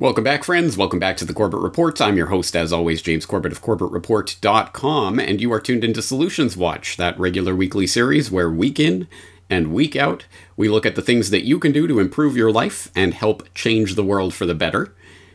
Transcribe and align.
Welcome 0.00 0.22
back, 0.22 0.44
friends. 0.44 0.76
Welcome 0.76 1.00
back 1.00 1.16
to 1.16 1.24
the 1.24 1.34
Corbett 1.34 1.58
Reports. 1.58 2.00
I'm 2.00 2.16
your 2.16 2.28
host, 2.28 2.54
as 2.54 2.72
always, 2.72 3.02
James 3.02 3.26
Corbett 3.26 3.50
of 3.50 3.62
CorbettReport.com, 3.62 5.18
and 5.18 5.40
you 5.40 5.52
are 5.52 5.58
tuned 5.58 5.82
into 5.82 6.02
Solutions 6.02 6.56
Watch, 6.56 6.96
that 6.98 7.18
regular 7.18 7.52
weekly 7.52 7.84
series 7.88 8.30
where 8.30 8.48
week 8.48 8.78
in 8.78 9.08
and 9.50 9.74
week 9.74 9.96
out 9.96 10.26
we 10.56 10.68
look 10.68 10.86
at 10.86 10.94
the 10.94 11.02
things 11.02 11.30
that 11.30 11.44
you 11.44 11.58
can 11.58 11.72
do 11.72 11.88
to 11.88 11.98
improve 11.98 12.36
your 12.36 12.52
life 12.52 12.92
and 12.94 13.12
help 13.12 13.52
change 13.54 13.96
the 13.96 14.04
world 14.04 14.32
for 14.32 14.46
the 14.46 14.54
better. 14.54 14.94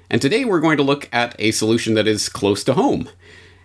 And 0.10 0.22
today 0.22 0.46
we're 0.46 0.62
going 0.62 0.78
to 0.78 0.84
look 0.84 1.10
at 1.12 1.36
a 1.40 1.52
solution 1.52 1.96
that 1.96 2.08
is 2.08 2.30
close 2.30 2.64
to 2.64 2.74
home, 2.74 3.10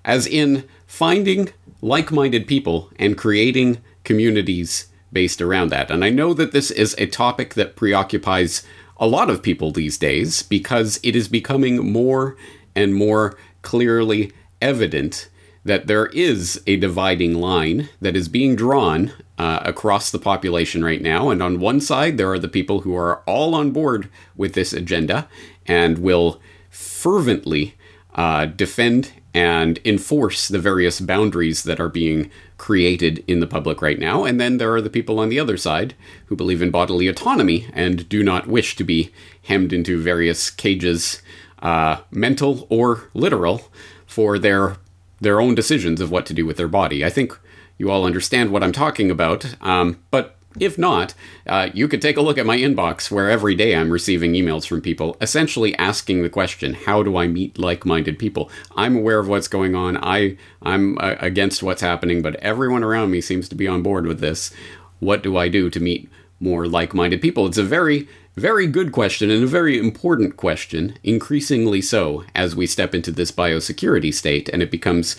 as 0.04 0.26
in 0.26 0.68
finding 0.84 1.52
like 1.80 2.10
minded 2.10 2.48
people 2.48 2.90
and 2.98 3.16
creating 3.16 3.78
communities 4.02 4.88
based 5.12 5.40
around 5.40 5.68
that. 5.68 5.92
And 5.92 6.04
I 6.04 6.10
know 6.10 6.34
that 6.34 6.50
this 6.50 6.72
is 6.72 6.96
a 6.98 7.06
topic 7.06 7.54
that 7.54 7.76
preoccupies 7.76 8.66
a 8.98 9.06
lot 9.06 9.30
of 9.30 9.42
people 9.42 9.70
these 9.70 9.98
days 9.98 10.42
because 10.42 10.98
it 11.02 11.14
is 11.14 11.28
becoming 11.28 11.92
more 11.92 12.36
and 12.74 12.94
more 12.94 13.36
clearly 13.62 14.32
evident 14.60 15.28
that 15.64 15.86
there 15.86 16.06
is 16.06 16.62
a 16.66 16.76
dividing 16.76 17.34
line 17.34 17.88
that 18.00 18.16
is 18.16 18.28
being 18.28 18.56
drawn 18.56 19.12
uh, 19.36 19.60
across 19.64 20.10
the 20.10 20.18
population 20.18 20.84
right 20.84 21.02
now. 21.02 21.30
And 21.30 21.42
on 21.42 21.60
one 21.60 21.80
side, 21.80 22.16
there 22.16 22.30
are 22.32 22.38
the 22.38 22.48
people 22.48 22.80
who 22.80 22.96
are 22.96 23.22
all 23.26 23.54
on 23.54 23.70
board 23.70 24.08
with 24.36 24.54
this 24.54 24.72
agenda 24.72 25.28
and 25.66 25.98
will 25.98 26.40
fervently 26.70 27.74
uh, 28.14 28.46
defend 28.46 29.12
and 29.34 29.78
enforce 29.84 30.48
the 30.48 30.58
various 30.58 31.00
boundaries 31.00 31.62
that 31.62 31.80
are 31.80 31.88
being 31.88 32.30
created 32.56 33.22
in 33.28 33.40
the 33.40 33.46
public 33.46 33.82
right 33.82 33.98
now. 33.98 34.24
And 34.24 34.40
then 34.40 34.56
there 34.56 34.74
are 34.74 34.80
the 34.80 34.90
people 34.90 35.20
on 35.20 35.28
the 35.28 35.38
other 35.38 35.56
side 35.56 35.94
who 36.26 36.36
believe 36.36 36.62
in 36.62 36.70
bodily 36.70 37.08
autonomy 37.08 37.68
and 37.72 38.08
do 38.08 38.22
not 38.22 38.46
wish 38.46 38.74
to 38.76 38.84
be 38.84 39.12
hemmed 39.42 39.72
into 39.72 40.02
various 40.02 40.50
cages, 40.50 41.22
uh, 41.60 41.98
mental 42.10 42.66
or 42.70 43.10
literal, 43.14 43.70
for 44.06 44.38
their 44.38 44.76
their 45.20 45.40
own 45.40 45.54
decisions 45.54 46.00
of 46.00 46.12
what 46.12 46.26
to 46.26 46.34
do 46.34 46.46
with 46.46 46.56
their 46.56 46.68
body. 46.68 47.04
I 47.04 47.10
think 47.10 47.38
you 47.76 47.90
all 47.90 48.04
understand 48.04 48.50
what 48.50 48.62
I'm 48.62 48.72
talking 48.72 49.10
about, 49.10 49.54
um, 49.60 49.98
but 50.12 50.37
if 50.60 50.78
not, 50.78 51.14
uh, 51.46 51.70
you 51.74 51.88
could 51.88 52.02
take 52.02 52.16
a 52.16 52.20
look 52.22 52.38
at 52.38 52.46
my 52.46 52.56
inbox 52.56 53.10
where 53.10 53.30
every 53.30 53.54
day 53.54 53.74
I'm 53.74 53.90
receiving 53.90 54.32
emails 54.32 54.66
from 54.66 54.80
people 54.80 55.16
essentially 55.20 55.74
asking 55.76 56.22
the 56.22 56.30
question, 56.30 56.74
how 56.74 57.02
do 57.02 57.16
I 57.16 57.26
meet 57.26 57.58
like-minded 57.58 58.18
people? 58.18 58.50
I'm 58.76 58.96
aware 58.96 59.18
of 59.18 59.28
what's 59.28 59.48
going 59.48 59.74
on. 59.74 59.96
I 59.98 60.36
I'm 60.62 60.98
uh, 60.98 61.16
against 61.20 61.62
what's 61.62 61.82
happening, 61.82 62.22
but 62.22 62.36
everyone 62.36 62.84
around 62.84 63.10
me 63.10 63.20
seems 63.20 63.48
to 63.48 63.54
be 63.54 63.68
on 63.68 63.82
board 63.82 64.06
with 64.06 64.20
this. 64.20 64.52
What 65.00 65.22
do 65.22 65.36
I 65.36 65.48
do 65.48 65.70
to 65.70 65.80
meet 65.80 66.10
more 66.40 66.66
like-minded 66.66 67.20
people? 67.20 67.46
It's 67.46 67.58
a 67.58 67.64
very 67.64 68.08
very 68.38 68.68
good 68.68 68.92
question 68.92 69.30
and 69.30 69.42
a 69.42 69.48
very 69.48 69.78
important 69.78 70.36
question, 70.36 70.96
increasingly 71.02 71.82
so 71.82 72.24
as 72.36 72.54
we 72.54 72.68
step 72.68 72.94
into 72.94 73.10
this 73.10 73.32
biosecurity 73.32 74.14
state 74.14 74.48
and 74.50 74.62
it 74.62 74.70
becomes 74.70 75.16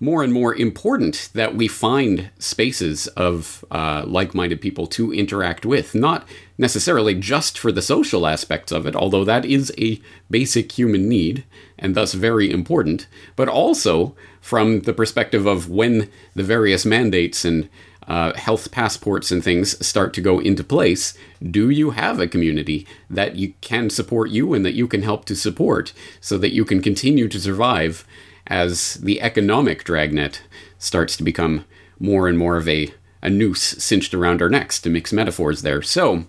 more 0.00 0.22
and 0.22 0.32
more 0.32 0.54
important 0.54 1.30
that 1.34 1.54
we 1.54 1.68
find 1.68 2.30
spaces 2.38 3.06
of 3.08 3.64
uh, 3.70 4.04
like 4.06 4.34
minded 4.34 4.60
people 4.60 4.86
to 4.86 5.12
interact 5.12 5.64
with, 5.64 5.94
not 5.94 6.26
necessarily 6.58 7.14
just 7.14 7.58
for 7.58 7.70
the 7.72 7.82
social 7.82 8.26
aspects 8.26 8.72
of 8.72 8.86
it, 8.86 8.96
although 8.96 9.24
that 9.24 9.44
is 9.44 9.72
a 9.78 10.00
basic 10.30 10.72
human 10.72 11.08
need 11.08 11.44
and 11.78 11.94
thus 11.94 12.14
very 12.14 12.50
important, 12.50 13.06
but 13.36 13.48
also 13.48 14.14
from 14.40 14.80
the 14.80 14.92
perspective 14.92 15.46
of 15.46 15.68
when 15.68 16.10
the 16.34 16.42
various 16.42 16.86
mandates 16.86 17.44
and 17.44 17.68
uh, 18.06 18.32
health 18.34 18.70
passports 18.70 19.32
and 19.32 19.42
things 19.42 19.84
start 19.84 20.14
to 20.14 20.20
go 20.20 20.38
into 20.38 20.62
place, 20.62 21.16
do 21.50 21.68
you 21.70 21.90
have 21.90 22.20
a 22.20 22.28
community 22.28 22.86
that 23.10 23.36
you 23.36 23.52
can 23.60 23.90
support 23.90 24.30
you 24.30 24.54
and 24.54 24.64
that 24.64 24.74
you 24.74 24.86
can 24.86 25.02
help 25.02 25.24
to 25.24 25.34
support 25.34 25.92
so 26.20 26.38
that 26.38 26.54
you 26.54 26.64
can 26.64 26.80
continue 26.80 27.26
to 27.28 27.40
survive 27.40 28.06
as 28.46 28.94
the 28.94 29.20
economic 29.20 29.84
dragnet 29.84 30.42
starts 30.78 31.16
to 31.16 31.22
become 31.22 31.64
more 31.98 32.28
and 32.28 32.38
more 32.38 32.56
of 32.56 32.68
a, 32.68 32.92
a 33.22 33.30
noose 33.30 33.60
cinched 33.62 34.14
around 34.14 34.42
our 34.42 34.48
necks, 34.48 34.80
to 34.80 34.90
mix 34.90 35.12
metaphors 35.12 35.62
there. 35.62 35.82
So, 35.82 36.24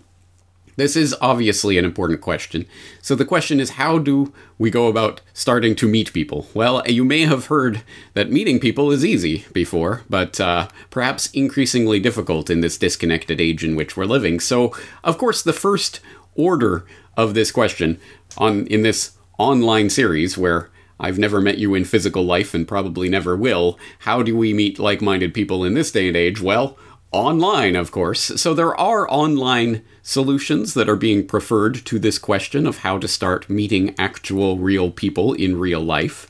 this 0.77 0.95
is 0.95 1.15
obviously 1.21 1.79
an 1.79 1.85
important 1.85 2.21
question. 2.21 2.67
So, 3.01 3.15
the 3.15 3.25
question 3.25 3.59
is 3.59 3.71
how 3.71 3.97
do 3.97 4.31
we 4.57 4.69
go 4.69 4.87
about 4.87 5.21
starting 5.33 5.75
to 5.75 5.87
meet 5.87 6.13
people? 6.13 6.47
Well, 6.53 6.83
you 6.87 7.03
may 7.03 7.21
have 7.21 7.47
heard 7.47 7.81
that 8.13 8.31
meeting 8.31 8.59
people 8.59 8.91
is 8.91 9.03
easy 9.03 9.45
before, 9.51 10.03
but 10.09 10.39
uh, 10.39 10.67
perhaps 10.91 11.31
increasingly 11.31 11.99
difficult 11.99 12.49
in 12.49 12.61
this 12.61 12.77
disconnected 12.77 13.41
age 13.41 13.63
in 13.63 13.75
which 13.75 13.97
we're 13.97 14.05
living. 14.05 14.39
So, 14.39 14.71
of 15.03 15.17
course, 15.17 15.41
the 15.41 15.51
first 15.51 15.99
order 16.35 16.85
of 17.17 17.33
this 17.33 17.51
question 17.51 17.99
on 18.37 18.67
in 18.67 18.83
this 18.83 19.17
online 19.39 19.89
series 19.89 20.37
where 20.37 20.69
I've 20.99 21.19
never 21.19 21.41
met 21.41 21.57
you 21.57 21.75
in 21.75 21.85
physical 21.85 22.23
life 22.23 22.53
and 22.53 22.67
probably 22.67 23.09
never 23.09 23.35
will. 23.35 23.77
How 23.99 24.23
do 24.23 24.35
we 24.35 24.53
meet 24.53 24.79
like 24.79 25.01
minded 25.01 25.33
people 25.33 25.63
in 25.63 25.73
this 25.73 25.91
day 25.91 26.07
and 26.07 26.17
age? 26.17 26.41
Well, 26.41 26.77
online, 27.11 27.75
of 27.75 27.91
course. 27.91 28.21
So 28.21 28.53
there 28.53 28.75
are 28.75 29.09
online 29.09 29.83
solutions 30.01 30.73
that 30.73 30.89
are 30.89 30.95
being 30.95 31.25
preferred 31.25 31.85
to 31.85 31.99
this 31.99 32.19
question 32.19 32.65
of 32.65 32.79
how 32.79 32.97
to 32.97 33.07
start 33.07 33.49
meeting 33.49 33.95
actual 33.97 34.57
real 34.57 34.91
people 34.91 35.33
in 35.33 35.59
real 35.59 35.81
life. 35.81 36.29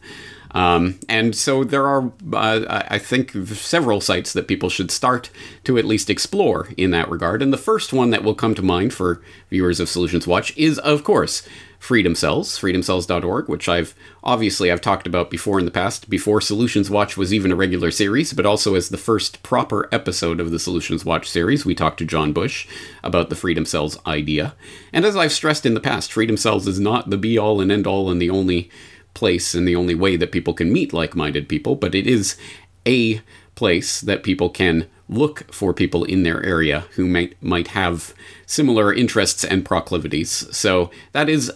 Um, 0.52 1.00
and 1.10 1.36
so 1.36 1.64
there 1.64 1.88
are, 1.88 2.12
uh, 2.34 2.84
I 2.90 2.98
think, 2.98 3.32
several 3.48 4.02
sites 4.02 4.34
that 4.34 4.48
people 4.48 4.70
should 4.70 4.92
start 4.92 5.30
to 5.66 5.78
at 5.78 5.86
least 5.86 6.10
explore 6.10 6.70
in 6.78 6.92
that 6.92 7.10
regard. 7.10 7.42
And 7.42 7.52
the 7.52 7.58
first 7.58 7.94
one 7.94 8.12
that 8.12 8.24
will 8.24 8.34
come 8.34 8.56
to 8.56 8.62
mind 8.62 8.94
for 8.94 9.22
viewers 9.50 9.80
of 9.80 9.90
Solutions 9.90 10.26
Watch 10.26 10.56
is, 10.58 10.80
of 10.80 11.04
course, 11.04 11.48
Freedom 11.80 12.16
Cells, 12.16 12.58
freedomcells.org, 12.60 13.48
which 13.48 13.70
I've 13.70 13.96
obviously 14.24 14.72
I've 14.72 14.82
talked 14.82 15.08
about 15.08 15.30
before 15.30 15.60
in 15.60 15.66
the 15.66 15.72
past, 15.72 16.10
before 16.10 16.42
Solutions 16.42 16.90
Watch 16.90 17.18
was 17.18 17.34
even 17.34 17.52
a 17.52 17.56
regular 17.56 17.92
series, 17.92 18.34
but 18.34 18.46
also 18.46 18.76
as 18.76 18.90
the 18.90 18.98
first 18.98 19.44
proper 19.44 19.88
episode 19.92 20.40
of 20.40 20.52
the 20.52 20.60
Solutions 20.60 21.06
Watch 21.06 21.30
series, 21.30 21.66
we 21.66 21.76
talked 21.76 22.00
to 22.00 22.06
John 22.06 22.34
Bush 22.34 22.68
about 23.04 23.30
the 23.30 23.36
Freedom 23.36 23.66
Cells 23.66 23.98
idea. 24.06 24.56
And 24.92 25.06
as 25.06 25.16
I've 25.16 25.32
stressed 25.32 25.66
in 25.66 25.76
the 25.76 25.80
past, 25.80 26.12
Freedom 26.12 26.36
Cells 26.36 26.68
is 26.68 26.80
not 26.80 27.10
the 27.10 27.18
be 27.18 27.38
all 27.38 27.62
and 27.62 27.72
end 27.72 27.88
all 27.88 28.10
and 28.10 28.22
the 28.22 28.30
only 28.30 28.70
place 29.14 29.54
and 29.56 29.68
the 29.68 29.76
only 29.76 29.96
way 29.96 30.16
that 30.16 30.32
people 30.32 30.54
can 30.54 30.72
meet 30.72 30.94
like-minded 30.94 31.48
people, 31.48 31.76
but 31.76 31.96
it 31.96 32.08
is 32.08 32.38
a 32.86 33.22
place 33.56 34.02
that 34.02 34.24
people 34.24 34.50
can 34.50 34.88
look 35.10 35.52
for 35.54 35.74
people 35.74 36.04
in 36.04 36.24
their 36.24 36.44
area 36.44 36.82
who 36.96 37.08
might 37.08 37.42
might 37.42 37.70
have 37.70 38.14
similar 38.46 38.94
interests 38.94 39.44
and 39.44 39.66
proclivities. 39.66 40.48
So 40.56 40.92
that 41.14 41.30
is 41.30 41.52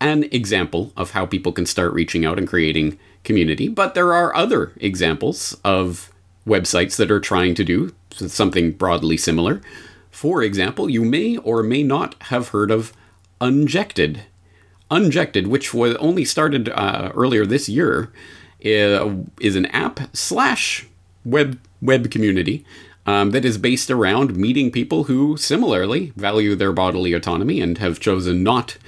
an 0.00 0.24
example 0.24 0.92
of 0.96 1.12
how 1.12 1.26
people 1.26 1.52
can 1.52 1.66
start 1.66 1.92
reaching 1.92 2.24
out 2.24 2.38
and 2.38 2.48
creating 2.48 2.98
community, 3.22 3.68
but 3.68 3.94
there 3.94 4.12
are 4.12 4.34
other 4.34 4.72
examples 4.76 5.56
of 5.64 6.10
websites 6.46 6.96
that 6.96 7.10
are 7.10 7.20
trying 7.20 7.54
to 7.54 7.64
do 7.64 7.94
something 8.10 8.72
broadly 8.72 9.16
similar. 9.16 9.62
For 10.10 10.42
example, 10.42 10.90
you 10.90 11.04
may 11.04 11.36
or 11.38 11.62
may 11.62 11.82
not 11.82 12.14
have 12.24 12.48
heard 12.48 12.70
of 12.70 12.92
Unjected. 13.40 14.22
Unjected, 14.90 15.48
which 15.48 15.74
was 15.74 15.96
only 15.96 16.24
started 16.24 16.68
uh, 16.68 17.10
earlier 17.14 17.44
this 17.44 17.68
year, 17.68 18.12
uh, 18.64 19.14
is 19.40 19.56
an 19.56 19.66
app 19.66 20.00
slash 20.14 20.86
web 21.24 21.58
web 21.82 22.10
community 22.10 22.64
um, 23.06 23.30
that 23.32 23.44
is 23.44 23.58
based 23.58 23.90
around 23.90 24.36
meeting 24.36 24.70
people 24.70 25.04
who 25.04 25.36
similarly 25.36 26.12
value 26.16 26.54
their 26.54 26.72
bodily 26.72 27.12
autonomy 27.12 27.60
and 27.60 27.78
have 27.78 28.00
chosen 28.00 28.42
not 28.42 28.78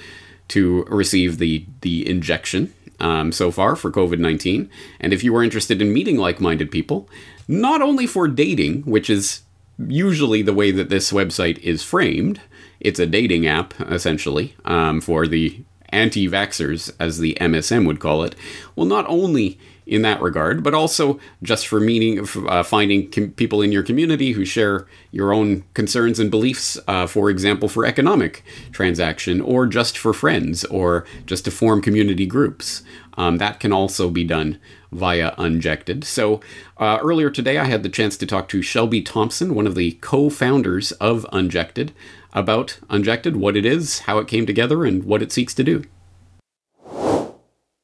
to 0.49 0.83
receive 0.85 1.37
the 1.37 1.65
the 1.81 2.07
injection 2.09 2.73
um, 2.99 3.31
so 3.31 3.51
far 3.51 3.75
for 3.75 3.91
COVID 3.91 4.19
nineteen. 4.19 4.69
And 4.99 5.13
if 5.13 5.23
you 5.23 5.35
are 5.35 5.43
interested 5.43 5.81
in 5.81 5.93
meeting 5.93 6.17
like 6.17 6.39
minded 6.41 6.71
people, 6.71 7.09
not 7.47 7.81
only 7.81 8.07
for 8.07 8.27
dating, 8.27 8.81
which 8.81 9.09
is 9.09 9.41
usually 9.77 10.41
the 10.41 10.53
way 10.53 10.71
that 10.71 10.89
this 10.89 11.11
website 11.11 11.59
is 11.59 11.83
framed, 11.83 12.41
it's 12.79 12.99
a 12.99 13.05
dating 13.05 13.45
app 13.47 13.79
essentially 13.81 14.55
um, 14.65 15.01
for 15.01 15.27
the 15.27 15.63
anti 15.89 16.27
vaxxers, 16.27 16.93
as 16.99 17.19
the 17.19 17.37
MSM 17.39 17.85
would 17.85 17.99
call 17.99 18.23
it. 18.23 18.35
Well, 18.75 18.85
not 18.85 19.05
only 19.07 19.59
in 19.87 20.01
that 20.01 20.21
regard, 20.21 20.63
but 20.63 20.73
also 20.73 21.19
just 21.41 21.67
for 21.67 21.79
meeting, 21.79 22.27
uh, 22.47 22.61
finding 22.61 23.09
com- 23.09 23.31
people 23.31 23.61
in 23.61 23.71
your 23.71 23.83
community 23.83 24.33
who 24.33 24.43
share 24.43 24.85
your 25.11 25.33
own 25.33 25.63
concerns 25.73 26.19
and 26.19 26.29
beliefs, 26.29 26.77
uh, 26.87 27.07
for 27.07 27.29
example, 27.29 27.69
for 27.69 27.85
economic 27.85 28.43
transaction, 28.71 29.39
or 29.39 29.65
just 29.65 29.97
for 29.97 30.13
friends, 30.13 30.65
or 30.65 31.05
just 31.25 31.45
to 31.45 31.51
form 31.51 31.81
community 31.81 32.25
groups. 32.25 32.83
Um, 33.17 33.37
that 33.37 33.59
can 33.59 33.73
also 33.73 34.09
be 34.09 34.23
done 34.23 34.59
via 34.91 35.33
Unjected. 35.37 36.03
So 36.03 36.41
uh, 36.77 36.99
earlier 37.01 37.29
today, 37.29 37.57
I 37.57 37.65
had 37.65 37.83
the 37.83 37.89
chance 37.89 38.17
to 38.17 38.25
talk 38.25 38.47
to 38.49 38.61
Shelby 38.61 39.01
Thompson, 39.01 39.55
one 39.55 39.67
of 39.67 39.75
the 39.75 39.93
co 40.01 40.29
founders 40.29 40.91
of 40.93 41.25
Unjected, 41.31 41.93
about 42.33 42.79
Unjected, 42.89 43.37
what 43.37 43.57
it 43.57 43.65
is, 43.65 43.99
how 43.99 44.19
it 44.19 44.27
came 44.27 44.45
together, 44.45 44.85
and 44.85 45.03
what 45.03 45.21
it 45.21 45.31
seeks 45.31 45.53
to 45.55 45.63
do. 45.63 45.83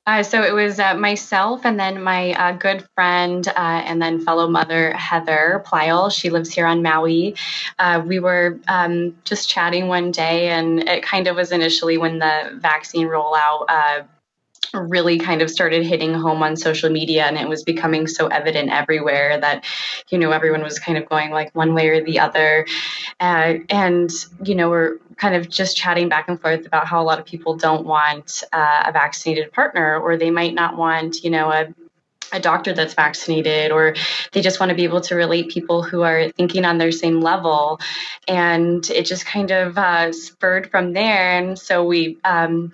Uh, 0.05 0.21
so 0.21 0.44
it 0.44 0.53
was 0.53 0.79
uh, 0.79 0.94
myself 0.95 1.61
and 1.63 1.79
then 1.79 2.03
my 2.03 2.33
uh, 2.33 2.51
good 2.51 2.85
friend 2.94 3.47
uh, 3.47 3.51
and 3.55 4.01
then 4.01 4.19
fellow 4.19 4.50
mother 4.50 4.91
Heather 4.91 5.63
Pyle. 5.65 6.09
She 6.09 6.29
lives 6.29 6.53
here 6.53 6.65
on 6.65 6.81
Maui. 6.81 7.35
Uh, 7.79 8.03
we 8.05 8.19
were 8.19 8.59
um, 8.67 9.15
just 9.23 9.47
chatting 9.47 9.88
one 9.88 10.11
day, 10.11 10.50
and 10.50 10.81
it 10.89 11.03
kind 11.03 11.27
of 11.27 11.38
was 11.38 11.53
initially 11.53 11.97
when 11.97 12.19
the 12.19 12.51
vaccine 12.61 13.07
rollout 13.07 13.65
uh, 13.69 14.01
really 14.73 15.19
kind 15.19 15.41
of 15.41 15.49
started 15.49 15.85
hitting 15.85 16.13
home 16.13 16.41
on 16.41 16.55
social 16.55 16.89
media 16.89 17.25
and 17.25 17.37
it 17.37 17.47
was 17.47 17.63
becoming 17.63 18.07
so 18.07 18.27
evident 18.27 18.71
everywhere 18.71 19.39
that 19.39 19.65
you 20.09 20.17
know 20.17 20.31
everyone 20.31 20.63
was 20.63 20.79
kind 20.79 20.97
of 20.97 21.07
going 21.07 21.31
like 21.31 21.53
one 21.53 21.73
way 21.73 21.89
or 21.89 22.03
the 22.03 22.19
other. 22.19 22.65
Uh, 23.19 23.55
and 23.69 24.11
you 24.43 24.55
know 24.55 24.69
we're 24.69 24.97
kind 25.17 25.35
of 25.35 25.49
just 25.49 25.77
chatting 25.77 26.09
back 26.09 26.27
and 26.27 26.41
forth 26.41 26.65
about 26.65 26.87
how 26.87 27.01
a 27.01 27.05
lot 27.05 27.19
of 27.19 27.25
people 27.25 27.55
don't 27.55 27.85
want 27.85 28.43
uh, 28.51 28.83
a 28.87 28.91
vaccinated 28.91 29.51
partner 29.51 29.99
or 29.99 30.17
they 30.17 30.31
might 30.31 30.53
not 30.53 30.77
want 30.77 31.23
you 31.23 31.29
know 31.29 31.51
a 31.51 31.67
a 32.33 32.39
doctor 32.39 32.73
that's 32.73 32.95
vaccinated 32.95 33.71
or 33.71 33.95
they 34.31 34.41
just 34.41 34.59
want 34.59 34.71
to 34.71 34.75
be 34.75 34.83
able 34.83 35.01
to 35.01 35.15
relate 35.15 35.49
people 35.49 35.83
who 35.83 36.01
are 36.01 36.29
thinking 36.31 36.65
on 36.65 36.79
their 36.79 36.91
same 36.91 37.21
level. 37.21 37.79
And 38.27 38.89
it 38.89 39.05
just 39.05 39.25
kind 39.25 39.51
of 39.51 39.77
uh, 39.77 40.11
spurred 40.11 40.71
from 40.71 40.93
there. 40.93 41.37
And 41.37 41.57
so 41.57 41.85
we 41.85 42.17
um, 42.23 42.73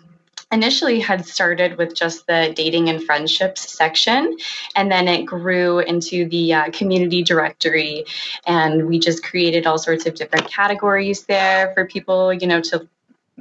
initially 0.52 1.00
had 1.00 1.26
started 1.26 1.78
with 1.78 1.94
just 1.94 2.26
the 2.28 2.54
dating 2.56 2.90
and 2.90 3.04
friendships 3.04 3.72
section 3.72 4.36
and 4.76 4.92
then 4.92 5.08
it 5.08 5.26
grew 5.26 5.80
into 5.80 6.28
the 6.28 6.54
uh, 6.54 6.72
community 6.72 7.24
directory. 7.24 8.06
And 8.46 8.88
we 8.88 9.00
just 9.00 9.24
created 9.24 9.68
all 9.68 9.78
sorts 9.78 10.06
of 10.06 10.16
different 10.16 10.50
categories 10.50 11.24
there 11.24 11.74
for 11.74 11.86
people 11.86 12.34
you 12.34 12.48
know 12.48 12.62
to 12.62 12.88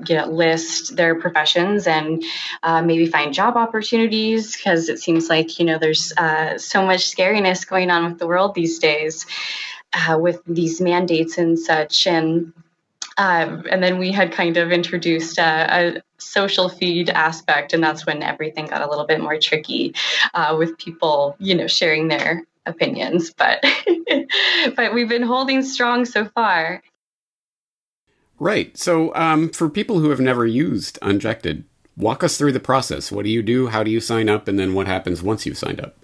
get 0.05 0.33
list 0.33 0.95
their 0.95 1.17
professions 1.17 1.89
and 1.89 2.23
uh, 2.63 2.81
maybe 2.81 3.07
find 3.07 3.35
job 3.35 3.57
opportunities 3.57 4.57
because 4.57 4.89
it 4.89 5.01
seems 5.01 5.29
like 5.29 5.59
you 5.59 5.65
know 5.65 5.77
there's 5.77 6.13
uh, 6.17 6.57
so 6.57 6.87
much 6.87 7.01
scariness 7.01 7.67
going 7.67 7.91
on 7.91 8.05
with 8.05 8.19
the 8.19 8.27
world 8.27 8.55
these 8.55 8.79
days 8.79 9.27
uh, 9.93 10.19
with 10.19 10.41
these 10.47 10.81
mandates 10.81 11.39
and 11.39 11.59
such. 11.59 12.07
And 12.07 12.53
um, 13.19 13.65
and 13.69 13.83
then 13.83 13.99
we 13.99 14.13
had 14.13 14.33
kind 14.33 14.57
of 14.57 14.71
introduced 14.71 15.39
a, 15.39 15.97
a, 15.99 16.03
social 16.21 16.69
feed 16.69 17.11
aspect, 17.11 17.73
and 17.73 17.83
that's 17.83 18.07
when 18.07 18.23
everything 18.23 18.67
got 18.67 18.81
a 18.81 18.89
little 18.89 19.07
bit 19.07 19.21
more 19.21 19.39
tricky 19.39 19.95
uh, 20.35 20.57
with 20.59 20.77
people, 20.79 21.37
you 21.39 21.55
know, 21.55 21.67
sharing 21.67 22.09
their 22.09 22.45
opinions. 22.67 23.33
But 23.33 23.65
but 24.77 24.95
we've 24.95 25.09
been 25.09 25.23
holding 25.23 25.63
strong 25.63 26.05
so 26.05 26.25
far. 26.27 26.83
Right. 28.41 28.77
So, 28.77 29.15
um, 29.17 29.51
for 29.51 29.69
people 29.69 29.99
who 29.99 30.11
have 30.11 30.21
never 30.21 30.47
used 30.47 30.99
Unjected, 31.03 31.65
walk 31.97 32.23
us 32.23 32.39
through 32.39 32.53
the 32.53 32.61
process. 32.61 33.11
What 33.11 33.25
do 33.25 33.31
you 33.31 33.43
do? 33.43 33.67
How 33.67 33.83
do 33.83 33.91
you 33.91 34.01
sign 34.01 34.29
up? 34.29 34.47
And 34.47 34.59
then 34.59 34.75
what 34.75 34.87
happens 34.87 35.23
once 35.23 35.45
you've 35.45 35.59
signed 35.59 35.81
up? 35.81 35.97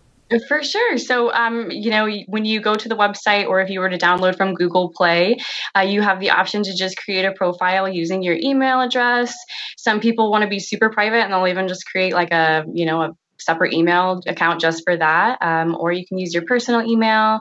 For 0.48 0.62
sure. 0.62 0.98
So, 0.98 1.32
um, 1.32 1.70
you 1.70 1.90
know, 1.90 2.08
when 2.26 2.44
you 2.44 2.60
go 2.60 2.74
to 2.74 2.88
the 2.88 2.96
website 2.96 3.46
or 3.46 3.60
if 3.60 3.70
you 3.70 3.80
were 3.80 3.88
to 3.88 3.98
download 3.98 4.36
from 4.36 4.54
Google 4.54 4.90
Play, 4.90 5.36
uh, 5.76 5.80
you 5.80 6.02
have 6.02 6.18
the 6.18 6.30
option 6.30 6.62
to 6.62 6.74
just 6.74 6.96
create 6.96 7.24
a 7.24 7.32
profile 7.32 7.88
using 7.88 8.22
your 8.22 8.36
email 8.40 8.80
address. 8.80 9.36
Some 9.76 10.00
people 10.00 10.30
want 10.30 10.42
to 10.42 10.48
be 10.48 10.58
super 10.58 10.90
private 10.90 11.18
and 11.18 11.32
they'll 11.32 11.46
even 11.46 11.68
just 11.68 11.86
create 11.86 12.14
like 12.14 12.32
a, 12.32 12.64
you 12.72 12.86
know, 12.86 13.02
a 13.02 13.10
separate 13.38 13.74
email 13.74 14.22
account 14.26 14.60
just 14.60 14.82
for 14.84 14.96
that, 14.96 15.38
um, 15.42 15.76
or 15.78 15.92
you 15.92 16.06
can 16.06 16.18
use 16.18 16.32
your 16.32 16.44
personal 16.46 16.82
email. 16.82 17.40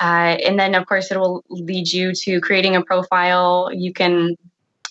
Uh, 0.00 0.36
and 0.44 0.58
then, 0.58 0.74
of 0.74 0.86
course, 0.86 1.10
it 1.10 1.18
will 1.18 1.44
lead 1.50 1.92
you 1.92 2.12
to 2.12 2.40
creating 2.40 2.76
a 2.76 2.82
profile. 2.82 3.70
You 3.72 3.92
can 3.92 4.36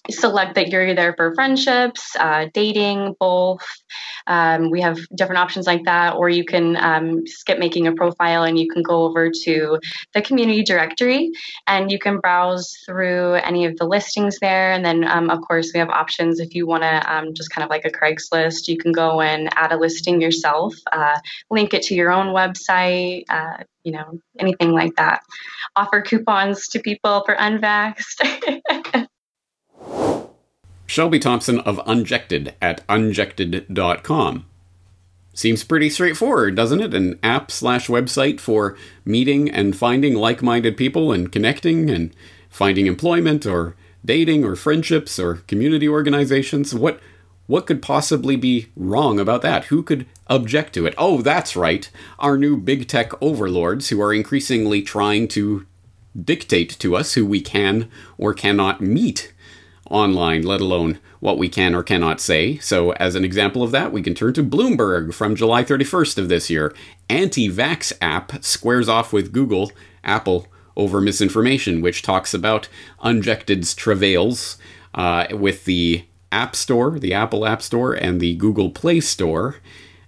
select 0.10 0.56
that 0.56 0.70
you're 0.70 0.96
there 0.96 1.14
for 1.14 1.34
friendships, 1.36 2.16
uh, 2.18 2.48
dating, 2.54 3.16
both. 3.20 3.66
Um, 4.28 4.70
we 4.70 4.82
have 4.82 4.98
different 5.16 5.40
options 5.40 5.68
like 5.68 5.86
that, 5.86 6.16
or 6.16 6.30
you 6.30 6.46
can 6.46 6.78
um, 6.78 7.28
skip 7.28 7.60
making 7.60 7.88
a 7.88 7.94
profile 7.94 8.44
and 8.44 8.58
you 8.58 8.68
can 8.70 8.82
go 8.82 9.04
over 9.04 9.30
to 9.44 9.80
the 10.14 10.22
community 10.22 10.64
directory 10.64 11.32
and 11.68 11.92
you 11.92 12.00
can 12.00 12.20
browse 12.20 12.74
through 12.86 13.34
any 13.36 13.66
of 13.66 13.78
the 13.78 13.86
listings 13.86 14.40
there. 14.40 14.72
And 14.72 14.86
then, 14.86 15.04
um, 15.04 15.30
of 15.30 15.42
course, 15.42 15.72
we 15.74 15.80
have 15.80 15.90
options 15.90 16.40
if 16.40 16.56
you 16.56 16.66
want 16.66 16.84
to 16.84 17.14
um, 17.14 17.34
just 17.34 17.52
kind 17.52 17.64
of 17.64 17.70
like 17.70 17.86
a 17.86 17.92
Craigslist, 17.92 18.68
you 18.68 18.78
can 18.78 18.92
go 18.92 19.22
and 19.22 19.50
add 19.56 19.72
a 19.72 19.78
listing 19.78 20.22
yourself, 20.22 20.76
uh, 20.92 21.20
link 21.50 21.74
it 21.74 21.84
to 21.84 21.96
your 21.96 22.12
own 22.12 22.28
website. 22.28 23.24
Uh, 23.30 23.64
you 23.84 23.92
know, 23.92 24.20
anything 24.40 24.72
like 24.72 24.96
that. 24.96 25.22
Offer 25.76 26.02
coupons 26.02 26.68
to 26.70 26.80
people 26.80 27.24
for 27.26 27.36
unvaxxed. 27.36 28.61
Shelby 30.92 31.20
Thompson 31.20 31.62
of 31.62 31.80
Unjected 31.86 32.54
at 32.62 32.86
unjected.com. 32.90 34.46
Seems 35.34 35.64
pretty 35.64 35.90
straightforward, 35.90 36.56
doesn't 36.56 36.82
it? 36.82 36.94
An 36.94 37.18
app 37.24 37.50
slash 37.50 37.88
website 37.88 38.42
for 38.42 38.76
meeting 39.06 39.50
and 39.50 39.74
finding 39.74 40.16
like 40.16 40.44
minded 40.44 40.76
people 40.76 41.14
and 41.14 41.32
connecting 41.32 41.90
and 41.90 42.14
finding 42.50 42.88
employment 42.88 43.46
or 43.46 43.78
dating 44.04 44.44
or 44.44 44.58
friendships 44.58 45.18
or 45.18 45.36
community 45.48 45.88
organizations. 45.88 46.76
What 46.76 47.00
what 47.48 47.68
could 47.68 47.82
possibly 47.82 48.36
be 48.36 48.68
wrong 48.76 49.18
about 49.18 49.44
that? 49.44 49.66
Who 49.66 49.84
could 49.84 50.08
object 50.28 50.74
to 50.74 50.86
it? 50.86 50.94
Oh, 50.98 51.22
that's 51.22 51.56
right. 51.56 51.90
Our 52.20 52.38
new 52.38 52.58
big 52.58 52.90
tech 52.90 53.14
overlords 53.22 53.88
who 53.88 54.02
are 54.02 54.14
increasingly 54.14 54.82
trying 54.82 55.30
to 55.30 55.66
dictate 56.22 56.78
to 56.80 56.98
us 56.98 57.14
who 57.14 57.26
we 57.26 57.40
can 57.40 57.90
or 58.18 58.34
cannot 58.34 58.82
meet 58.82 59.32
online, 59.92 60.44
let 60.44 60.62
alone 60.62 61.00
what 61.20 61.38
we 61.38 61.50
can 61.50 61.76
or 61.76 61.84
cannot 61.84 62.20
say. 62.20 62.58
So, 62.58 62.92
as 62.94 63.16
an 63.16 63.24
example 63.24 63.62
of 63.62 63.72
that, 63.72 63.92
we 63.92 64.02
can 64.02 64.16
turn 64.16 64.34
to 64.34 64.44
Bloomberg 64.44 65.14
from 65.14 65.36
July 65.36 65.64
31st 65.64 66.18
of 66.18 66.30
this 66.30 66.50
year. 66.50 66.74
Anti 67.10 67.50
vax 67.50 67.94
app 68.02 68.44
squares 68.44 68.90
off 68.90 69.14
with 69.14 69.32
Google, 69.32 69.72
Apple, 70.04 70.48
over 70.76 71.02
misinformation, 71.02 71.82
which 71.82 72.02
talks 72.02 72.34
about 72.34 72.70
Unjected's 73.02 73.76
travails 73.76 74.58
uh, 74.96 75.28
with 75.32 75.66
the 75.66 76.06
App 76.32 76.56
Store, 76.56 76.98
the 76.98 77.14
Apple 77.14 77.46
App 77.46 77.62
Store, 77.62 77.94
and 77.94 78.20
the 78.20 78.36
Google 78.36 78.70
Play 78.70 79.00
Store, 79.00 79.58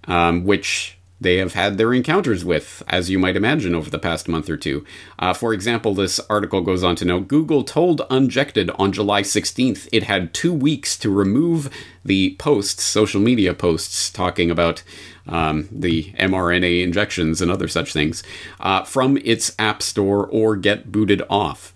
um, 0.05 0.45
which 0.45 0.97
they 1.23 1.37
have 1.37 1.53
had 1.53 1.77
their 1.77 1.93
encounters 1.93 2.45
with, 2.45 2.83
as 2.87 3.09
you 3.09 3.17
might 3.17 3.35
imagine, 3.35 3.73
over 3.73 3.89
the 3.89 3.99
past 3.99 4.27
month 4.27 4.49
or 4.49 4.57
two. 4.57 4.85
Uh, 5.17 5.33
for 5.33 5.53
example, 5.53 5.93
this 5.93 6.19
article 6.29 6.61
goes 6.61 6.83
on 6.83 6.95
to 6.97 7.05
note 7.05 7.27
Google 7.27 7.63
told 7.63 8.01
Unjected 8.09 8.69
on 8.71 8.91
July 8.91 9.21
16th 9.21 9.87
it 9.91 10.03
had 10.03 10.33
two 10.33 10.53
weeks 10.53 10.97
to 10.97 11.09
remove 11.09 11.69
the 12.05 12.35
posts, 12.37 12.83
social 12.83 13.21
media 13.21 13.53
posts, 13.53 14.09
talking 14.09 14.51
about 14.51 14.83
um, 15.27 15.67
the 15.71 16.11
mRNA 16.19 16.83
injections 16.83 17.41
and 17.41 17.49
other 17.49 17.67
such 17.67 17.93
things, 17.93 18.23
uh, 18.59 18.83
from 18.83 19.17
its 19.23 19.55
App 19.57 19.81
Store 19.81 20.27
or 20.27 20.55
get 20.55 20.91
booted 20.91 21.21
off. 21.29 21.73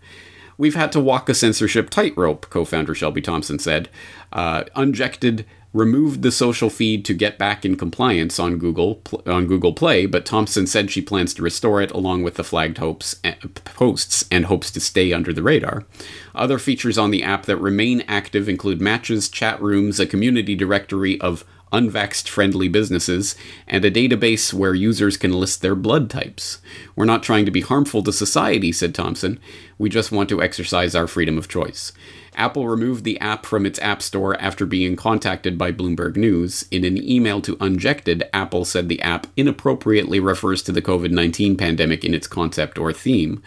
We've 0.58 0.76
had 0.76 0.92
to 0.94 1.00
walk 1.00 1.30
a 1.30 1.36
censorship 1.36 1.90
tightrope, 1.90 2.50
co 2.50 2.66
founder 2.66 2.96
Shelby 2.96 3.22
Thompson 3.22 3.60
said. 3.60 3.90
Uh, 4.34 4.64
Unjected 4.76 5.46
removed 5.74 6.22
the 6.22 6.32
social 6.32 6.70
feed 6.70 7.06
to 7.06 7.14
get 7.14 7.38
back 7.38 7.66
in 7.66 7.76
compliance 7.76 8.40
on 8.40 8.58
Google 8.58 9.02
on 9.26 9.48
Google 9.48 9.74
Play, 9.74 10.06
but 10.06 10.26
Thompson 10.26 10.66
said 10.66 10.90
she 10.90 11.02
plans 11.02 11.34
to 11.36 11.44
restore 11.44 11.82
it 11.82 11.92
along 11.92 12.24
with 12.24 12.36
the 12.36 12.44
flagged 12.44 12.78
hopes 12.78 13.20
eh, 13.24 13.36
posts 13.64 14.26
and 14.32 14.46
hopes 14.46 14.72
to 14.72 14.80
stay 14.80 15.14
under 15.14 15.34
the 15.34 15.44
radar. 15.44 15.86
Other 16.34 16.60
features 16.60 16.98
on 16.98 17.12
the 17.12 17.24
app 17.24 17.46
that 17.46 17.58
remain 17.58 18.04
active 18.08 18.48
include 18.48 18.82
matches, 18.82 19.30
chat 19.30 19.62
rooms, 19.62 20.00
a 20.00 20.08
community 20.08 20.56
directory 20.56 21.20
of 21.22 21.44
unvaxxed 21.72 22.30
friendly 22.30 22.70
businesses, 22.70 23.36
and 23.68 23.84
a 23.84 23.92
database 23.92 24.54
where 24.54 24.74
users 24.74 25.18
can 25.18 25.34
list 25.34 25.62
their 25.62 25.76
blood 25.76 26.10
types. 26.10 26.60
We're 26.96 27.06
not 27.06 27.24
trying 27.24 27.46
to 27.46 27.52
be 27.52 27.62
harmful 27.62 28.04
to 28.04 28.14
society, 28.14 28.72
said 28.72 28.96
Thompson. 28.96 29.40
We 29.78 29.90
just 29.90 30.12
want 30.12 30.30
to 30.30 30.42
exercise 30.42 30.96
our 30.96 31.08
freedom 31.08 31.38
of 31.38 31.50
choice. 31.50 31.92
Apple 32.38 32.68
removed 32.68 33.04
the 33.04 33.20
app 33.20 33.46
from 33.46 33.66
its 33.66 33.80
App 33.80 34.02
Store 34.02 34.40
after 34.40 34.66
being 34.66 34.96
contacted 34.96 35.58
by 35.58 35.72
Bloomberg 35.72 36.16
News. 36.16 36.66
In 36.70 36.86
an 36.86 36.98
email 36.98 37.42
to 37.42 37.58
Unjected, 37.60 38.24
Apple 38.32 38.64
said 38.64 38.88
the 38.88 39.02
app 39.02 39.28
inappropriately 39.36 40.20
refers 40.20 40.62
to 40.64 40.72
the 40.72 40.82
COVID 40.82 41.12
19 41.12 41.58
pandemic 41.58 42.06
in 42.06 42.14
its 42.14 42.28
concept 42.28 42.78
or 42.78 42.94
theme. 42.94 43.42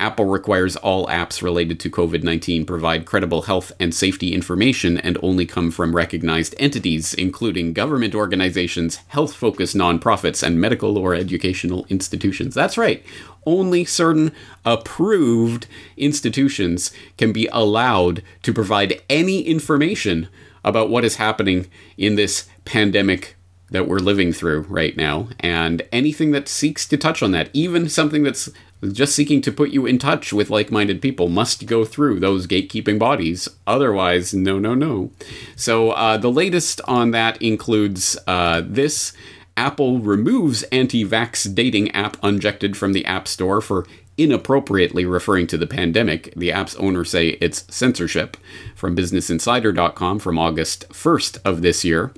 Apple 0.00 0.24
requires 0.24 0.76
all 0.76 1.06
apps 1.08 1.42
related 1.42 1.78
to 1.80 1.90
COVID 1.90 2.22
19 2.22 2.64
provide 2.64 3.04
credible 3.04 3.42
health 3.42 3.70
and 3.78 3.94
safety 3.94 4.32
information 4.32 4.96
and 4.98 5.18
only 5.22 5.44
come 5.44 5.70
from 5.70 5.94
recognized 5.94 6.54
entities, 6.58 7.12
including 7.14 7.74
government 7.74 8.14
organizations, 8.14 8.96
health 9.08 9.34
focused 9.34 9.76
nonprofits, 9.76 10.42
and 10.42 10.60
medical 10.60 10.96
or 10.96 11.14
educational 11.14 11.86
institutions. 11.90 12.54
That's 12.54 12.78
right. 12.78 13.04
Only 13.44 13.84
certain 13.84 14.32
approved 14.64 15.66
institutions 15.98 16.92
can 17.18 17.32
be 17.32 17.46
allowed 17.52 18.22
to 18.42 18.54
provide 18.54 19.02
any 19.10 19.42
information 19.42 20.28
about 20.64 20.88
what 20.88 21.04
is 21.04 21.16
happening 21.16 21.66
in 21.98 22.16
this 22.16 22.48
pandemic 22.64 23.36
that 23.70 23.86
we're 23.86 23.98
living 23.98 24.32
through 24.32 24.62
right 24.62 24.96
now. 24.96 25.28
And 25.38 25.82
anything 25.92 26.32
that 26.32 26.48
seeks 26.48 26.86
to 26.88 26.96
touch 26.96 27.22
on 27.22 27.30
that, 27.32 27.50
even 27.52 27.88
something 27.88 28.22
that's 28.22 28.50
just 28.92 29.14
seeking 29.14 29.40
to 29.42 29.52
put 29.52 29.70
you 29.70 29.86
in 29.86 29.98
touch 29.98 30.32
with 30.32 30.50
like 30.50 30.70
minded 30.70 31.02
people 31.02 31.28
must 31.28 31.66
go 31.66 31.84
through 31.84 32.20
those 32.20 32.46
gatekeeping 32.46 32.98
bodies. 32.98 33.48
Otherwise, 33.66 34.32
no, 34.32 34.58
no, 34.58 34.74
no. 34.74 35.10
So, 35.56 35.90
uh, 35.90 36.16
the 36.16 36.30
latest 36.30 36.80
on 36.86 37.10
that 37.10 37.40
includes 37.42 38.16
uh, 38.26 38.62
this 38.64 39.12
Apple 39.56 39.98
removes 39.98 40.62
anti 40.64 41.04
vax 41.04 41.54
dating 41.54 41.90
app 41.90 42.16
Unjected 42.22 42.76
from 42.76 42.92
the 42.92 43.04
App 43.04 43.28
Store 43.28 43.60
for 43.60 43.86
inappropriately 44.16 45.04
referring 45.06 45.46
to 45.46 45.56
the 45.56 45.66
pandemic. 45.66 46.32
The 46.36 46.52
app's 46.52 46.76
owners 46.76 47.10
say 47.10 47.28
it's 47.40 47.64
censorship 47.74 48.36
from 48.74 48.94
BusinessInsider.com 48.94 50.18
from 50.18 50.38
August 50.38 50.88
1st 50.90 51.38
of 51.44 51.62
this 51.62 51.84
year. 51.84 52.12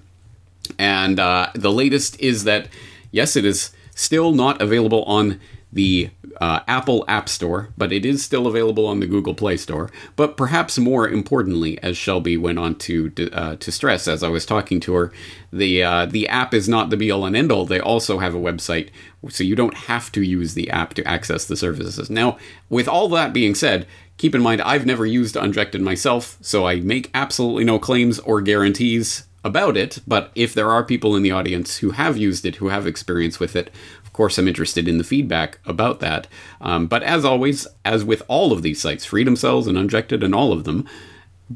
And 0.78 1.20
uh, 1.20 1.50
the 1.54 1.70
latest 1.70 2.18
is 2.20 2.44
that, 2.44 2.68
yes, 3.12 3.36
it 3.36 3.44
is 3.44 3.70
still 3.94 4.32
not 4.32 4.60
available 4.60 5.04
on 5.04 5.40
the 5.72 6.10
uh, 6.40 6.60
Apple 6.68 7.04
App 7.08 7.28
Store, 7.28 7.70
but 7.78 7.92
it 7.92 8.04
is 8.04 8.22
still 8.22 8.46
available 8.46 8.86
on 8.86 9.00
the 9.00 9.06
Google 9.06 9.34
Play 9.34 9.56
Store. 9.56 9.90
But 10.16 10.36
perhaps 10.36 10.78
more 10.78 11.08
importantly, 11.08 11.82
as 11.82 11.96
Shelby 11.96 12.36
went 12.36 12.58
on 12.58 12.74
to 12.76 13.12
uh, 13.32 13.56
to 13.56 13.72
stress 13.72 14.06
as 14.06 14.22
I 14.22 14.28
was 14.28 14.44
talking 14.44 14.80
to 14.80 14.94
her, 14.94 15.12
the 15.52 15.82
uh, 15.82 16.06
the 16.06 16.28
app 16.28 16.52
is 16.52 16.68
not 16.68 16.90
the 16.90 16.96
be 16.96 17.10
all 17.10 17.24
and 17.24 17.36
end 17.36 17.50
all. 17.50 17.64
They 17.64 17.80
also 17.80 18.18
have 18.18 18.34
a 18.34 18.38
website, 18.38 18.90
so 19.28 19.44
you 19.44 19.56
don't 19.56 19.74
have 19.74 20.12
to 20.12 20.22
use 20.22 20.54
the 20.54 20.70
app 20.70 20.94
to 20.94 21.04
access 21.08 21.44
the 21.44 21.56
services. 21.56 22.10
Now, 22.10 22.38
with 22.68 22.88
all 22.88 23.08
that 23.10 23.32
being 23.32 23.54
said, 23.54 23.86
keep 24.18 24.34
in 24.34 24.42
mind 24.42 24.60
I've 24.62 24.86
never 24.86 25.06
used 25.06 25.36
Unjected 25.36 25.80
myself, 25.80 26.38
so 26.40 26.66
I 26.66 26.80
make 26.80 27.10
absolutely 27.14 27.64
no 27.64 27.78
claims 27.78 28.18
or 28.20 28.40
guarantees 28.40 29.24
about 29.44 29.76
it, 29.76 29.98
but 30.06 30.30
if 30.34 30.54
there 30.54 30.70
are 30.70 30.84
people 30.84 31.16
in 31.16 31.22
the 31.22 31.32
audience 31.32 31.78
who 31.78 31.90
have 31.90 32.16
used 32.16 32.46
it, 32.46 32.56
who 32.56 32.68
have 32.68 32.86
experience 32.86 33.40
with 33.40 33.56
it, 33.56 33.70
of 34.12 34.14
course, 34.14 34.36
I'm 34.36 34.46
interested 34.46 34.88
in 34.88 34.98
the 34.98 35.04
feedback 35.04 35.58
about 35.64 36.00
that. 36.00 36.26
Um, 36.60 36.86
but 36.86 37.02
as 37.02 37.24
always, 37.24 37.66
as 37.82 38.04
with 38.04 38.22
all 38.28 38.52
of 38.52 38.60
these 38.60 38.78
sites, 38.78 39.06
Freedom 39.06 39.36
Cells 39.36 39.66
and 39.66 39.78
Unjected 39.78 40.22
and 40.22 40.34
all 40.34 40.52
of 40.52 40.64
them, 40.64 40.86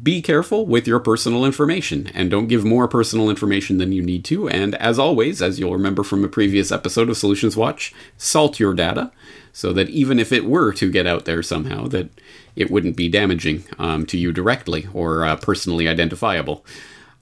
be 0.02 0.22
careful 0.22 0.64
with 0.64 0.86
your 0.86 0.98
personal 0.98 1.44
information 1.44 2.10
and 2.14 2.30
don't 2.30 2.46
give 2.46 2.64
more 2.64 2.88
personal 2.88 3.28
information 3.28 3.76
than 3.76 3.92
you 3.92 4.00
need 4.00 4.24
to. 4.24 4.48
And 4.48 4.74
as 4.76 4.98
always, 4.98 5.42
as 5.42 5.60
you'll 5.60 5.74
remember 5.74 6.02
from 6.02 6.24
a 6.24 6.28
previous 6.28 6.72
episode 6.72 7.10
of 7.10 7.18
Solutions 7.18 7.58
Watch, 7.58 7.94
salt 8.16 8.58
your 8.58 8.72
data 8.72 9.12
so 9.52 9.74
that 9.74 9.90
even 9.90 10.18
if 10.18 10.32
it 10.32 10.46
were 10.46 10.72
to 10.72 10.90
get 10.90 11.06
out 11.06 11.26
there 11.26 11.42
somehow, 11.42 11.88
that 11.88 12.08
it 12.56 12.70
wouldn't 12.70 12.96
be 12.96 13.10
damaging 13.10 13.64
um, 13.78 14.06
to 14.06 14.16
you 14.16 14.32
directly 14.32 14.88
or 14.94 15.26
uh, 15.26 15.36
personally 15.36 15.86
identifiable. 15.86 16.64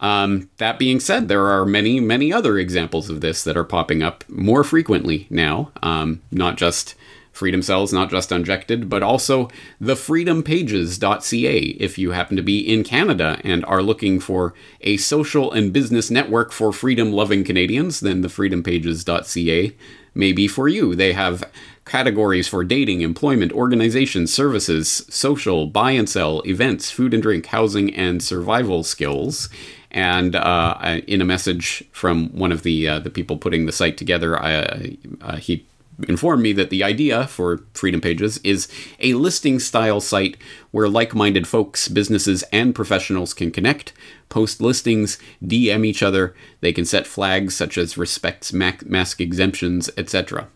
Um, 0.05 0.51
that 0.59 0.79
being 0.79 1.01
said, 1.01 1.29
there 1.29 1.47
are 1.47 1.65
many, 1.65 1.99
many 1.99 2.31
other 2.31 2.59
examples 2.59 3.09
of 3.09 3.23
this 3.23 3.43
that 3.45 3.57
are 3.57 3.65
popping 3.65 4.03
up 4.03 4.23
more 4.29 4.63
frequently 4.63 5.27
now. 5.31 5.73
Um, 5.83 6.21
not 6.31 6.59
just 6.59 6.95
Freedom 7.33 7.63
Cells, 7.63 7.91
not 7.91 8.11
just 8.11 8.31
Unjected, 8.31 8.91
but 8.91 9.03
also 9.03 9.49
the 9.81 9.95
freedompages.ca 9.95 11.59
if 11.59 11.97
you 11.97 12.11
happen 12.11 12.37
to 12.37 12.43
be 12.43 12.61
in 12.61 12.85
Canada 12.85 13.41
and 13.43 13.65
are 13.65 13.83
looking 13.83 14.21
for 14.21 14.53
a 14.83 14.99
social 14.99 15.51
and 15.51 15.73
business 15.73 16.11
network 16.11 16.53
for 16.53 16.71
freedom 16.71 17.11
loving 17.11 17.43
Canadians, 17.43 18.01
then 18.01 18.21
the 18.21 18.29
freedompages.ca 18.29 19.75
may 20.15 20.33
be 20.33 20.47
for 20.47 20.69
you. 20.69 20.95
They 20.95 21.15
have 21.15 21.51
categories 21.87 22.47
for 22.47 22.63
dating, 22.63 23.01
employment, 23.01 23.53
organization, 23.53 24.27
services, 24.27 25.07
social, 25.09 25.67
buy 25.67 25.93
and 25.93 26.09
sell, 26.09 26.43
events, 26.43 26.91
food 26.91 27.15
and 27.15 27.23
drink, 27.23 27.47
housing, 27.47 27.95
and 27.95 28.23
survival 28.23 28.85
skills. 28.85 29.49
And 29.95 30.35
uh, 30.35 31.01
in 31.07 31.21
a 31.21 31.25
message 31.25 31.85
from 31.93 32.29
one 32.37 32.51
of 32.51 32.65
the 32.65 32.89
uh, 32.89 32.99
the 32.99 33.11
people 33.11 33.39
putting 33.39 33.65
the 33.65 33.73
site 33.73 33.97
together, 33.97 34.37
I, 34.37 34.97
uh, 35.21 35.37
he 35.37 35.65
informed 36.09 36.43
me 36.43 36.53
that 36.53 36.71
the 36.71 36.83
idea 36.83 37.29
for 37.29 37.63
Freedom 37.75 38.01
Pages 38.01 38.39
is 38.39 38.67
a 38.99 39.15
listing 39.15 39.61
style 39.61 40.01
site 40.01 40.37
where 40.73 40.89
like 40.89 41.15
minded 41.15 41.47
folks, 41.47 41.87
businesses, 41.87 42.43
and 42.53 42.75
professionals 42.75 43.33
can 43.33 43.53
connect, 43.53 43.93
post 44.29 44.61
listings, 44.61 45.17
DM 45.45 45.87
each 45.87 46.03
other. 46.03 46.35
They 46.61 46.73
can 46.73 46.85
set 46.85 47.07
flags 47.07 47.55
such 47.55 47.79
as 47.79 47.97
respects 47.97 48.53
mask 48.53 49.21
exemptions, 49.21 49.91
etc. 49.97 50.49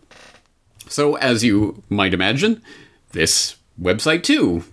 So, 0.88 1.14
as 1.14 1.44
you 1.44 1.84
might 1.88 2.12
imagine, 2.12 2.60
this 3.12 3.54
website 3.80 4.24
too, 4.24 4.64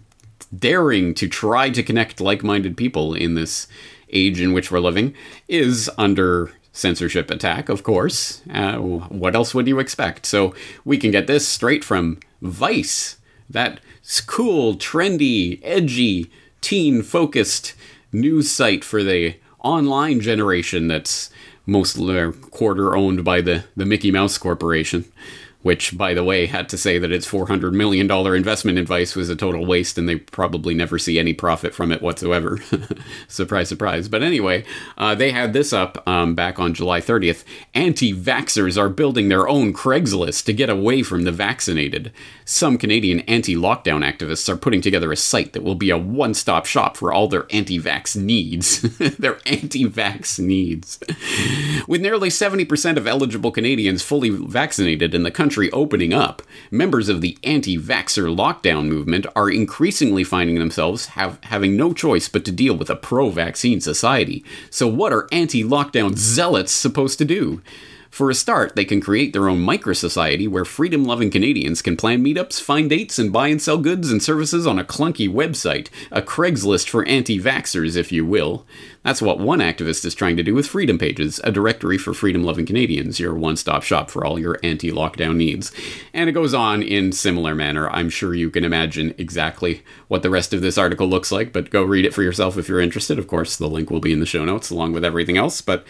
daring 0.58 1.14
to 1.14 1.28
try 1.28 1.70
to 1.70 1.84
connect 1.84 2.20
like 2.20 2.44
minded 2.44 2.76
people 2.76 3.14
in 3.14 3.36
this 3.36 3.68
age 4.12 4.42
in 4.42 4.54
which 4.54 4.72
we're 4.72 4.80
living 4.80 5.14
is 5.48 5.90
under 5.98 6.52
censorship 6.72 7.32
attack, 7.32 7.70
of 7.70 7.84
course. 7.84 8.42
Uh, 8.52 8.78
what 8.78 9.36
else 9.36 9.56
would 9.56 9.68
you 9.68 9.80
expect? 9.80 10.26
So 10.26 10.54
we 10.84 10.98
can 10.98 11.12
get 11.12 11.28
this 11.28 11.48
straight 11.48 11.84
from 11.84 12.20
Vice, 12.42 13.18
that 13.50 13.80
cool, 14.28 14.76
trendy, 14.76 15.60
edgy, 15.64 16.30
teen 16.62 17.02
focused 17.02 17.74
news 18.12 18.52
site 18.52 18.84
for 18.84 19.04
the 19.04 19.36
online 19.60 20.20
generation 20.20 20.88
that's 20.88 21.30
mostly 21.66 22.32
quarter 22.52 22.96
owned 22.96 23.24
by 23.24 23.42
the, 23.42 23.64
the 23.76 23.86
Mickey 23.86 24.12
Mouse 24.12 24.38
Corporation 24.38 25.06
which, 25.66 25.98
by 25.98 26.14
the 26.14 26.24
way, 26.24 26.46
had 26.46 26.70
to 26.70 26.78
say 26.78 27.00
that 27.00 27.12
its 27.12 27.28
$400 27.28 27.74
million 27.74 28.06
investment 28.36 28.78
advice 28.78 29.16
was 29.16 29.32
a 29.32 29.36
total 29.36 29.66
waste 29.66 29.98
and 29.98 30.08
they 30.08 30.18
probably 30.18 30.76
never 30.76 31.00
see 31.00 31.18
any 31.18 31.34
profit 31.34 31.74
from 31.74 31.92
it 31.92 32.04
whatsoever. 32.04 32.60
surprise, 33.28 33.68
surprise. 33.68 34.08
But 34.08 34.22
anyway, 34.22 34.64
uh, 34.96 35.16
they 35.16 35.32
had 35.32 35.54
this 35.54 35.74
up 35.74 36.08
um, 36.08 36.36
back 36.36 36.60
on 36.60 36.76
July 36.76 37.02
30th. 37.02 37.44
Anti 37.74 38.14
vaxxers 38.14 38.78
are 38.78 38.90
building 38.90 39.30
their 39.30 39.48
own 39.50 39.74
Craigslist 39.74 40.46
to 40.46 40.54
get 40.54 40.70
away 40.70 41.02
from 41.02 41.24
the 41.24 41.32
vaccinated. 41.32 42.12
Some 42.46 42.78
Canadian 42.78 43.22
anti 43.22 43.56
lockdown 43.56 44.06
activists 44.06 44.48
are 44.48 44.58
putting 44.58 44.82
together 44.82 45.12
a 45.12 45.18
site 45.18 45.54
that 45.54 45.64
will 45.64 45.74
be 45.74 45.90
a 45.90 45.98
one 45.98 46.36
stop 46.36 46.68
shop 46.68 46.96
for 46.96 47.12
all 47.12 47.28
their 47.28 47.48
anti 47.50 47.80
vax 47.80 48.16
needs. 48.16 48.82
their 49.18 49.40
anti 49.48 49.86
vax 49.86 50.38
needs. 50.38 51.00
With 51.88 52.02
nearly 52.02 52.30
70% 52.30 52.98
of 52.98 53.08
eligible 53.08 53.52
Canadians 53.52 54.04
fully 54.04 54.30
vaccinated 54.30 55.16
in 55.16 55.24
the 55.24 55.32
country, 55.32 55.55
country 55.56 55.72
opening 55.72 56.14
up, 56.14 56.42
members 56.70 57.08
of 57.08 57.22
the 57.22 57.38
anti 57.42 57.78
vaxxer 57.78 58.28
lockdown 58.36 58.90
movement 58.90 59.26
are 59.38 59.50
increasingly 59.50 60.22
finding 60.22 60.60
themselves 60.60 61.06
have, 61.16 61.40
having 61.44 61.78
no 61.78 61.94
choice 61.94 62.28
but 62.28 62.44
to 62.44 62.52
deal 62.52 62.76
with 62.76 62.90
a 62.90 62.96
pro 62.96 63.30
vaccine 63.30 63.80
society. 63.80 64.44
So, 64.70 64.86
what 64.86 65.14
are 65.14 65.30
anti 65.32 65.64
lockdown 65.64 66.18
zealots 66.18 66.74
supposed 66.74 67.18
to 67.20 67.26
do? 67.26 67.62
For 68.16 68.30
a 68.30 68.34
start, 68.34 68.76
they 68.76 68.86
can 68.86 69.02
create 69.02 69.32
their 69.32 69.48
own 69.48 69.60
micro 69.62 69.94
society 69.94 70.48
where 70.48 70.66
freedom 70.66 71.04
loving 71.04 71.32
Canadians 71.32 71.82
can 71.82 71.98
plan 71.98 72.24
meetups, 72.24 72.62
find 72.62 72.90
dates, 72.90 73.18
and 73.18 73.32
buy 73.32 73.48
and 73.48 73.62
sell 73.62 73.78
goods 73.78 74.12
and 74.12 74.24
services 74.24 74.68
on 74.68 74.80
a 74.80 74.86
clunky 74.86 75.30
website, 75.30 75.88
a 76.12 76.22
Craigslist 76.22 76.90
for 76.90 77.06
anti 77.06 77.40
vaxxers, 77.40 77.96
if 77.96 78.12
you 78.12 78.26
will. 78.26 78.66
That's 79.06 79.22
what 79.22 79.38
one 79.38 79.60
activist 79.60 80.04
is 80.04 80.16
trying 80.16 80.36
to 80.38 80.42
do 80.42 80.56
with 80.56 80.66
Freedom 80.66 80.98
Pages, 80.98 81.40
a 81.44 81.52
directory 81.52 82.00
for 82.00 82.12
freedom 82.12 82.44
loving 82.44 82.66
Canadians, 82.66 83.20
your 83.20 83.36
one 83.36 83.56
stop 83.56 83.84
shop 83.84 84.10
for 84.10 84.26
all 84.26 84.40
your 84.40 84.58
anti 84.64 84.92
lockdown 84.92 85.36
needs. 85.36 85.72
And 86.12 86.28
it 86.28 86.34
goes 86.34 86.56
on 86.56 86.82
in 86.82 87.12
similar 87.12 87.54
manner. 87.54 87.88
I'm 87.92 88.10
sure 88.10 88.34
you 88.34 88.50
can 88.50 88.64
imagine 88.64 89.14
exactly 89.20 89.84
what 90.08 90.24
the 90.24 90.32
rest 90.32 90.56
of 90.56 90.62
this 90.62 90.80
article 90.80 91.06
looks 91.06 91.32
like, 91.32 91.54
but 91.54 91.70
go 91.70 91.84
read 91.84 92.04
it 92.04 92.16
for 92.16 92.24
yourself 92.24 92.58
if 92.58 92.68
you're 92.68 92.82
interested. 92.82 93.20
Of 93.20 93.28
course, 93.28 93.58
the 93.58 93.70
link 93.70 93.92
will 93.92 94.00
be 94.00 94.12
in 94.12 94.22
the 94.22 94.26
show 94.26 94.44
notes 94.44 94.72
along 94.72 94.94
with 94.94 95.06
everything 95.06 95.38
else. 95.38 95.62
But 95.62 95.86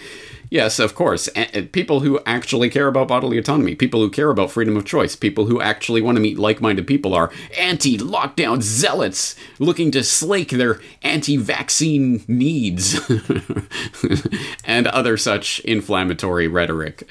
yes, 0.49 0.77
of 0.77 0.93
course, 0.93 1.29
people 1.71 2.01
who 2.01 2.19
actually 2.25 2.69
care 2.69 2.87
about 2.87 3.07
bodily 3.07 3.37
autonomy, 3.37 3.75
people 3.75 4.01
who 4.01 4.09
care 4.09 4.29
about 4.29 4.51
freedom 4.51 4.75
of 4.75 4.83
choice, 4.83 5.15
people 5.15 5.45
who 5.45 5.61
actually 5.61 6.01
want 6.01 6.17
to 6.17 6.21
meet 6.21 6.37
like 6.37 6.59
minded 6.59 6.85
people 6.85 7.13
are 7.13 7.31
anti 7.57 7.97
lockdown 7.97 8.61
zealots 8.61 9.37
looking 9.57 9.89
to 9.91 10.03
slake 10.03 10.49
their 10.49 10.81
anti 11.01 11.37
vaccine 11.37 12.21
needs. 12.27 12.99
and 14.65 14.87
other 14.87 15.17
such 15.17 15.59
inflammatory 15.61 16.47
rhetoric. 16.47 17.09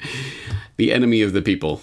The 0.77 0.91
enemy 0.91 1.21
of 1.21 1.33
the 1.33 1.41
people, 1.41 1.81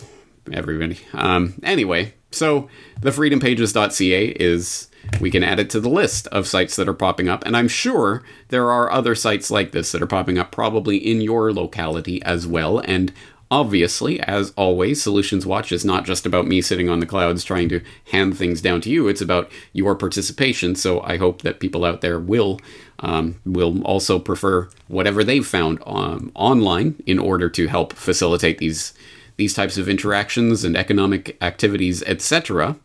everybody. 0.53 1.01
Um, 1.13 1.55
anyway, 1.63 2.15
so 2.31 2.69
the 3.01 3.11
freedompages.ca 3.11 4.27
is 4.29 4.89
we 5.21 5.31
can 5.31 5.43
add 5.43 5.59
it 5.59 5.71
to 5.71 5.81
the 5.81 5.89
list 5.89 6.27
of 6.29 6.47
sites 6.47 6.77
that 6.77 6.89
are 6.89 6.95
popping 6.95 7.29
up. 7.29 7.45
And 7.45 7.57
I'm 7.57 7.69
sure 7.69 8.23
there 8.49 8.71
are 8.71 8.91
other 8.91 9.15
sites 9.15 9.51
like 9.51 9.73
this 9.73 9.93
that 9.93 10.03
are 10.03 10.07
popping 10.07 10.39
up 10.39 10.53
probably 10.53 10.97
in 10.97 11.21
your 11.21 11.53
locality 11.53 12.23
as 12.23 12.47
well. 12.47 12.79
And 12.79 13.13
Obviously, 13.53 14.19
as 14.21 14.51
always, 14.57 15.03
Solutions 15.03 15.45
Watch 15.45 15.73
is 15.73 15.85
not 15.85 16.07
just 16.07 16.25
about 16.25 16.47
me 16.47 16.63
sitting 16.63 16.89
on 16.89 17.01
the 17.01 17.07
clouds 17.07 17.45
trying 17.45 17.69
to 17.69 17.83
hand 18.11 18.35
things 18.35 18.63
down 18.63 18.81
to 18.81 18.89
you. 18.89 19.09
It's 19.09 19.21
about 19.21 19.53
your 19.75 19.95
participation. 19.95 20.75
So 20.75 21.03
I 21.03 21.19
hope 21.19 21.43
that 21.43 21.61
people 21.61 21.85
out 21.85 22.01
there 22.01 22.19
will 22.19 22.59
um, 23.01 23.43
will 23.45 23.83
also 23.83 24.19
prefer 24.19 24.71
whatever 24.89 25.23
they've 25.23 25.47
found 25.47 25.83
um, 25.85 26.33
online 26.35 27.03
in 27.05 27.19
order 27.19 27.51
to 27.51 27.67
help 27.67 27.93
facilitate 27.93 28.57
these 28.57 28.95
these 29.37 29.53
types 29.53 29.77
of 29.77 29.87
interactions 29.87 30.65
and 30.65 30.75
economic 30.75 31.37
activities, 31.43 32.03
etc. 32.05 32.77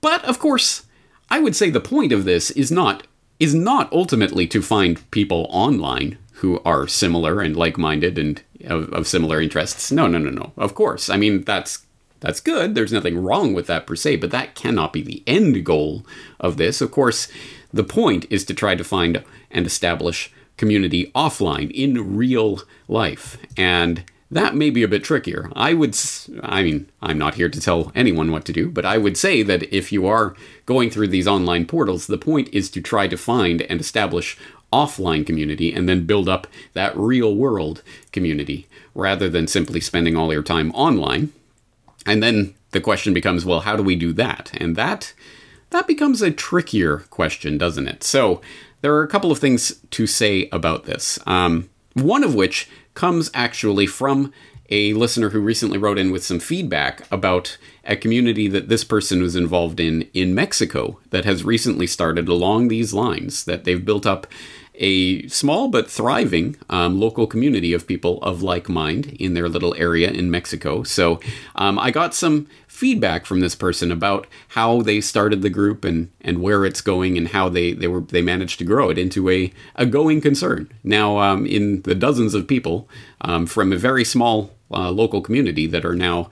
But 0.00 0.24
of 0.24 0.40
course, 0.40 0.86
I 1.30 1.38
would 1.38 1.54
say 1.54 1.70
the 1.70 1.78
point 1.78 2.10
of 2.10 2.24
this 2.24 2.50
is 2.50 2.72
not 2.72 3.06
is 3.38 3.54
not 3.54 3.92
ultimately 3.92 4.48
to 4.48 4.60
find 4.60 5.08
people 5.12 5.46
online 5.50 6.18
who 6.38 6.60
are 6.64 6.88
similar 6.88 7.40
and 7.40 7.56
like-minded 7.56 8.18
and 8.18 8.42
of, 8.66 8.92
of 8.92 9.06
similar 9.06 9.40
interests. 9.40 9.92
No, 9.92 10.06
no, 10.06 10.18
no, 10.18 10.30
no. 10.30 10.52
Of 10.56 10.74
course. 10.74 11.08
I 11.08 11.16
mean, 11.16 11.44
that's 11.44 11.84
that's 12.20 12.40
good. 12.40 12.74
There's 12.74 12.92
nothing 12.92 13.18
wrong 13.18 13.52
with 13.52 13.66
that 13.66 13.86
per 13.86 13.96
se, 13.96 14.16
but 14.16 14.30
that 14.30 14.54
cannot 14.54 14.92
be 14.92 15.02
the 15.02 15.22
end 15.26 15.64
goal 15.64 16.06
of 16.40 16.56
this. 16.56 16.80
Of 16.80 16.90
course, 16.90 17.28
the 17.72 17.84
point 17.84 18.24
is 18.30 18.44
to 18.46 18.54
try 18.54 18.74
to 18.74 18.84
find 18.84 19.22
and 19.50 19.66
establish 19.66 20.32
community 20.56 21.10
offline 21.14 21.70
in 21.72 22.16
real 22.16 22.60
life. 22.88 23.36
And 23.58 24.04
that 24.30 24.54
may 24.54 24.70
be 24.70 24.82
a 24.82 24.88
bit 24.88 25.04
trickier. 25.04 25.50
I 25.54 25.74
would, 25.74 25.96
I 26.42 26.62
mean, 26.62 26.88
I'm 27.02 27.18
not 27.18 27.34
here 27.34 27.48
to 27.48 27.60
tell 27.60 27.92
anyone 27.94 28.32
what 28.32 28.44
to 28.46 28.52
do, 28.52 28.70
but 28.70 28.84
I 28.84 28.98
would 28.98 29.16
say 29.16 29.42
that 29.42 29.62
if 29.74 29.92
you 29.92 30.06
are 30.06 30.34
going 30.66 30.90
through 30.90 31.08
these 31.08 31.28
online 31.28 31.66
portals, 31.66 32.06
the 32.06 32.18
point 32.18 32.48
is 32.52 32.70
to 32.70 32.80
try 32.80 33.06
to 33.06 33.16
find 33.16 33.62
and 33.62 33.80
establish 33.80 34.38
offline 34.74 35.24
community 35.24 35.72
and 35.72 35.88
then 35.88 36.06
build 36.06 36.28
up 36.28 36.46
that 36.72 36.96
real 36.96 37.34
world 37.34 37.82
community 38.12 38.66
rather 38.94 39.28
than 39.28 39.46
simply 39.46 39.80
spending 39.80 40.16
all 40.16 40.32
your 40.32 40.42
time 40.42 40.72
online. 40.72 41.32
And 42.06 42.22
then 42.22 42.54
the 42.72 42.80
question 42.80 43.14
becomes, 43.14 43.44
well, 43.44 43.60
how 43.60 43.76
do 43.76 43.82
we 43.82 43.96
do 43.96 44.12
that? 44.14 44.50
And 44.60 44.74
that 44.76 45.14
that 45.70 45.86
becomes 45.86 46.22
a 46.22 46.30
trickier 46.30 46.98
question, 47.10 47.58
doesn't 47.58 47.88
it? 47.88 48.04
So 48.04 48.40
there 48.80 48.94
are 48.94 49.02
a 49.02 49.08
couple 49.08 49.32
of 49.32 49.38
things 49.38 49.80
to 49.90 50.06
say 50.06 50.48
about 50.52 50.84
this. 50.84 51.18
Um, 51.26 51.68
one 51.94 52.22
of 52.22 52.34
which 52.34 52.68
comes 52.94 53.30
actually 53.34 53.86
from 53.86 54.32
a 54.70 54.92
listener 54.94 55.30
who 55.30 55.40
recently 55.40 55.78
wrote 55.78 55.98
in 55.98 56.10
with 56.10 56.24
some 56.24 56.38
feedback 56.38 57.06
about 57.10 57.58
a 57.84 57.96
community 57.96 58.48
that 58.48 58.68
this 58.68 58.84
person 58.84 59.20
was 59.20 59.36
involved 59.36 59.78
in 59.80 60.02
in 60.14 60.34
Mexico 60.34 60.98
that 61.10 61.24
has 61.24 61.44
recently 61.44 61.86
started 61.86 62.28
along 62.28 62.68
these 62.68 62.94
lines, 62.94 63.44
that 63.44 63.64
they've 63.64 63.84
built 63.84 64.06
up 64.06 64.26
a 64.76 65.26
small 65.28 65.68
but 65.68 65.90
thriving 65.90 66.56
um, 66.68 66.98
local 66.98 67.26
community 67.26 67.72
of 67.72 67.86
people 67.86 68.20
of 68.22 68.42
like 68.42 68.68
mind 68.68 69.16
in 69.20 69.34
their 69.34 69.48
little 69.48 69.74
area 69.76 70.10
in 70.10 70.30
Mexico. 70.30 70.82
So 70.82 71.20
um, 71.54 71.78
I 71.78 71.90
got 71.90 72.14
some 72.14 72.48
feedback 72.66 73.24
from 73.24 73.40
this 73.40 73.54
person 73.54 73.92
about 73.92 74.26
how 74.48 74.82
they 74.82 75.00
started 75.00 75.42
the 75.42 75.50
group 75.50 75.84
and, 75.84 76.10
and 76.20 76.42
where 76.42 76.64
it's 76.64 76.80
going 76.80 77.16
and 77.16 77.28
how 77.28 77.48
they, 77.48 77.72
they 77.72 77.86
were 77.86 78.00
they 78.00 78.22
managed 78.22 78.58
to 78.58 78.64
grow 78.64 78.90
it 78.90 78.98
into 78.98 79.30
a, 79.30 79.52
a 79.76 79.86
going 79.86 80.20
concern. 80.20 80.72
Now 80.82 81.18
um, 81.18 81.46
in 81.46 81.82
the 81.82 81.94
dozens 81.94 82.34
of 82.34 82.48
people 82.48 82.88
um, 83.20 83.46
from 83.46 83.72
a 83.72 83.76
very 83.76 84.04
small 84.04 84.50
uh, 84.72 84.90
local 84.90 85.20
community 85.20 85.66
that 85.68 85.84
are 85.84 85.94
now 85.94 86.30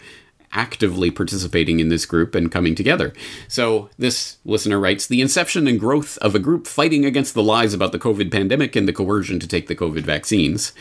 actively 0.52 1.10
participating 1.10 1.80
in 1.80 1.88
this 1.88 2.06
group 2.06 2.34
and 2.34 2.52
coming 2.52 2.74
together. 2.74 3.12
So, 3.48 3.88
this 3.98 4.38
listener 4.44 4.78
writes 4.78 5.06
The 5.06 5.20
inception 5.20 5.66
and 5.66 5.80
growth 5.80 6.18
of 6.18 6.34
a 6.34 6.38
group 6.38 6.66
fighting 6.66 7.04
against 7.04 7.34
the 7.34 7.42
lies 7.42 7.74
about 7.74 7.92
the 7.92 7.98
COVID 7.98 8.30
pandemic 8.30 8.76
and 8.76 8.86
the 8.86 8.92
coercion 8.92 9.40
to 9.40 9.48
take 9.48 9.66
the 9.66 9.76
COVID 9.76 10.02
vaccines. 10.02 10.72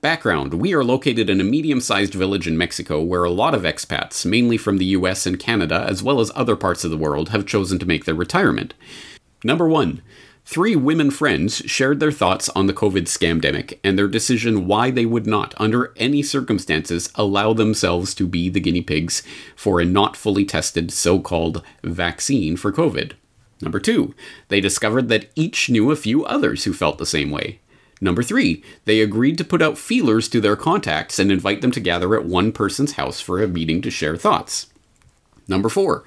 Background 0.00 0.54
We 0.54 0.74
are 0.74 0.84
located 0.84 1.30
in 1.30 1.40
a 1.40 1.44
medium 1.44 1.80
sized 1.80 2.14
village 2.14 2.46
in 2.46 2.58
Mexico 2.58 3.00
where 3.00 3.24
a 3.24 3.30
lot 3.30 3.54
of 3.54 3.62
expats, 3.62 4.26
mainly 4.26 4.58
from 4.58 4.78
the 4.78 4.86
US 4.86 5.26
and 5.26 5.38
Canada, 5.38 5.86
as 5.88 6.02
well 6.02 6.20
as 6.20 6.30
other 6.34 6.56
parts 6.56 6.84
of 6.84 6.90
the 6.90 6.98
world, 6.98 7.30
have 7.30 7.46
chosen 7.46 7.78
to 7.78 7.86
make 7.86 8.04
their 8.04 8.14
retirement. 8.14 8.74
Number 9.42 9.68
one, 9.68 10.02
Three 10.46 10.76
women 10.76 11.10
friends 11.10 11.56
shared 11.64 12.00
their 12.00 12.12
thoughts 12.12 12.50
on 12.50 12.66
the 12.66 12.74
COVID 12.74 13.04
scamdemic 13.04 13.78
and 13.82 13.98
their 13.98 14.06
decision 14.06 14.66
why 14.66 14.90
they 14.90 15.06
would 15.06 15.26
not, 15.26 15.54
under 15.56 15.92
any 15.96 16.22
circumstances, 16.22 17.10
allow 17.14 17.54
themselves 17.54 18.14
to 18.16 18.26
be 18.26 18.50
the 18.50 18.60
guinea 18.60 18.82
pigs 18.82 19.22
for 19.56 19.80
a 19.80 19.86
not 19.86 20.16
fully 20.16 20.44
tested 20.44 20.92
so 20.92 21.18
called 21.18 21.62
vaccine 21.82 22.58
for 22.58 22.70
COVID. 22.70 23.12
Number 23.62 23.80
two, 23.80 24.14
they 24.48 24.60
discovered 24.60 25.08
that 25.08 25.30
each 25.34 25.70
knew 25.70 25.90
a 25.90 25.96
few 25.96 26.26
others 26.26 26.64
who 26.64 26.74
felt 26.74 26.98
the 26.98 27.06
same 27.06 27.30
way. 27.30 27.58
Number 28.02 28.22
three, 28.22 28.62
they 28.84 29.00
agreed 29.00 29.38
to 29.38 29.44
put 29.44 29.62
out 29.62 29.78
feelers 29.78 30.28
to 30.28 30.42
their 30.42 30.56
contacts 30.56 31.18
and 31.18 31.32
invite 31.32 31.62
them 31.62 31.70
to 31.70 31.80
gather 31.80 32.14
at 32.14 32.26
one 32.26 32.52
person's 32.52 32.92
house 32.92 33.18
for 33.18 33.42
a 33.42 33.48
meeting 33.48 33.80
to 33.80 33.90
share 33.90 34.16
thoughts. 34.16 34.66
Number 35.48 35.70
four, 35.70 36.04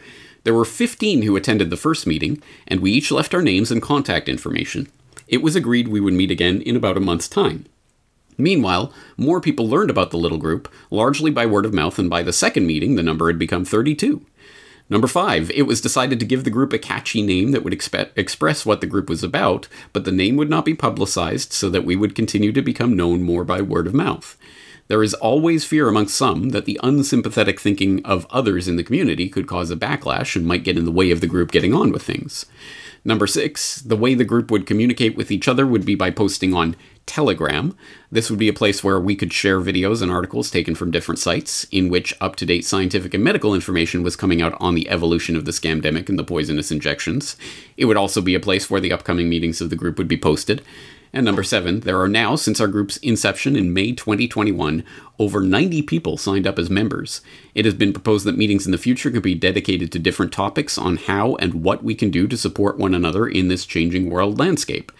there 0.47 0.53
were 0.53 0.63
15 0.63 1.23
who 1.23 1.35
attended 1.35 1.69
the 1.69 1.75
first 1.75 2.07
meeting, 2.07 2.41
and 2.69 2.79
we 2.79 2.93
each 2.93 3.11
left 3.11 3.33
our 3.33 3.41
names 3.41 3.69
and 3.69 3.81
contact 3.81 4.29
information. 4.29 4.87
It 5.27 5.41
was 5.41 5.57
agreed 5.57 5.89
we 5.89 5.99
would 5.99 6.13
meet 6.13 6.31
again 6.31 6.61
in 6.61 6.77
about 6.77 6.95
a 6.95 7.01
month's 7.01 7.27
time. 7.27 7.65
Meanwhile, 8.37 8.93
more 9.17 9.41
people 9.41 9.67
learned 9.67 9.89
about 9.89 10.11
the 10.11 10.17
little 10.17 10.37
group, 10.37 10.71
largely 10.89 11.31
by 11.31 11.45
word 11.45 11.65
of 11.65 11.73
mouth, 11.73 11.99
and 11.99 12.09
by 12.09 12.23
the 12.23 12.31
second 12.31 12.65
meeting, 12.65 12.95
the 12.95 13.03
number 13.03 13.27
had 13.27 13.37
become 13.37 13.65
32. 13.65 14.25
Number 14.89 15.07
five, 15.09 15.51
it 15.51 15.63
was 15.63 15.81
decided 15.81 16.17
to 16.21 16.25
give 16.25 16.45
the 16.45 16.49
group 16.49 16.71
a 16.71 16.79
catchy 16.79 17.21
name 17.21 17.51
that 17.51 17.65
would 17.65 17.73
expe- 17.73 18.11
express 18.15 18.65
what 18.65 18.79
the 18.79 18.87
group 18.87 19.09
was 19.09 19.25
about, 19.25 19.67
but 19.91 20.05
the 20.05 20.13
name 20.13 20.37
would 20.37 20.49
not 20.49 20.63
be 20.63 20.73
publicized 20.73 21.51
so 21.51 21.69
that 21.71 21.83
we 21.83 21.97
would 21.97 22.15
continue 22.15 22.53
to 22.53 22.61
become 22.61 22.95
known 22.95 23.21
more 23.21 23.43
by 23.43 23.61
word 23.61 23.85
of 23.85 23.93
mouth. 23.93 24.37
There 24.87 25.03
is 25.03 25.13
always 25.15 25.65
fear 25.65 25.89
amongst 25.89 26.15
some 26.15 26.49
that 26.49 26.65
the 26.65 26.79
unsympathetic 26.81 27.59
thinking 27.59 28.03
of 28.05 28.25
others 28.29 28.67
in 28.67 28.77
the 28.77 28.83
community 28.83 29.27
could 29.27 29.47
cause 29.47 29.69
a 29.69 29.75
backlash 29.75 30.35
and 30.35 30.45
might 30.45 30.63
get 30.63 30.77
in 30.77 30.85
the 30.85 30.91
way 30.91 31.11
of 31.11 31.19
the 31.19 31.27
group 31.27 31.51
getting 31.51 31.73
on 31.73 31.91
with 31.91 32.03
things. 32.03 32.45
Number 33.03 33.27
six, 33.27 33.81
the 33.81 33.95
way 33.95 34.15
the 34.15 34.25
group 34.25 34.51
would 34.51 34.65
communicate 34.65 35.15
with 35.15 35.31
each 35.31 35.47
other 35.47 35.65
would 35.65 35.85
be 35.85 35.95
by 35.95 36.11
posting 36.11 36.53
on 36.53 36.75
Telegram. 37.05 37.75
This 38.11 38.29
would 38.29 38.39
be 38.39 38.49
a 38.49 38.53
place 38.53 38.83
where 38.83 38.99
we 38.99 39.15
could 39.15 39.31
share 39.31 39.61
videos 39.61 40.01
and 40.01 40.11
articles 40.11 40.51
taken 40.51 40.75
from 40.75 40.91
different 40.91 41.19
sites 41.19 41.65
in 41.71 41.89
which 41.89 42.13
up 42.19 42.35
to 42.35 42.45
date 42.45 42.65
scientific 42.65 43.13
and 43.13 43.23
medical 43.23 43.55
information 43.55 44.03
was 44.03 44.17
coming 44.17 44.41
out 44.41 44.57
on 44.59 44.75
the 44.75 44.89
evolution 44.89 45.37
of 45.37 45.45
the 45.45 45.51
scamdemic 45.51 46.09
and 46.09 46.19
the 46.19 46.23
poisonous 46.23 46.71
injections. 46.71 47.37
It 47.77 47.85
would 47.85 47.97
also 47.97 48.21
be 48.21 48.35
a 48.35 48.41
place 48.41 48.69
where 48.69 48.81
the 48.81 48.91
upcoming 48.91 49.29
meetings 49.29 49.61
of 49.61 49.69
the 49.69 49.77
group 49.77 49.97
would 49.97 50.09
be 50.09 50.17
posted. 50.17 50.61
And 51.13 51.25
number 51.25 51.43
seven, 51.43 51.81
there 51.81 51.99
are 51.99 52.07
now, 52.07 52.35
since 52.35 52.59
our 52.59 52.67
group's 52.67 52.97
inception 52.97 53.55
in 53.55 53.73
May 53.73 53.93
2021, 53.93 54.83
over 55.17 55.41
90 55.41 55.81
people 55.83 56.17
signed 56.17 56.45
up 56.45 56.59
as 56.59 56.69
members. 56.69 57.21
It 57.55 57.65
has 57.65 57.73
been 57.73 57.93
proposed 57.93 58.25
that 58.25 58.37
meetings 58.37 58.65
in 58.65 58.71
the 58.71 58.77
future 58.77 59.09
could 59.09 59.23
be 59.23 59.35
dedicated 59.35 59.91
to 59.91 59.99
different 59.99 60.31
topics 60.31 60.77
on 60.77 60.97
how 60.97 61.35
and 61.35 61.63
what 61.63 61.83
we 61.83 61.95
can 61.95 62.11
do 62.11 62.27
to 62.27 62.37
support 62.37 62.77
one 62.77 62.93
another 62.93 63.27
in 63.27 63.47
this 63.47 63.65
changing 63.65 64.09
world 64.09 64.37
landscape. 64.37 64.91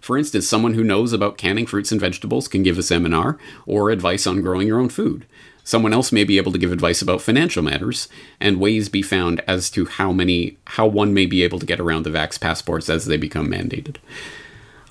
For 0.00 0.16
instance, 0.16 0.46
someone 0.46 0.74
who 0.74 0.84
knows 0.84 1.12
about 1.12 1.38
canning 1.38 1.66
fruits 1.66 1.90
and 1.90 2.00
vegetables 2.00 2.46
can 2.48 2.62
give 2.62 2.78
a 2.78 2.82
seminar 2.82 3.38
or 3.66 3.90
advice 3.90 4.26
on 4.26 4.40
growing 4.40 4.68
your 4.68 4.78
own 4.78 4.88
food. 4.88 5.26
Someone 5.64 5.92
else 5.92 6.12
may 6.12 6.22
be 6.22 6.36
able 6.36 6.52
to 6.52 6.58
give 6.58 6.70
advice 6.70 7.02
about 7.02 7.20
financial 7.20 7.60
matters, 7.60 8.06
and 8.40 8.60
ways 8.60 8.88
be 8.88 9.02
found 9.02 9.42
as 9.48 9.68
to 9.70 9.84
how 9.86 10.12
many 10.12 10.58
how 10.64 10.86
one 10.86 11.12
may 11.12 11.26
be 11.26 11.42
able 11.42 11.58
to 11.58 11.66
get 11.66 11.80
around 11.80 12.04
the 12.04 12.10
vax 12.10 12.40
passports 12.40 12.88
as 12.88 13.06
they 13.06 13.16
become 13.16 13.48
mandated. 13.48 13.96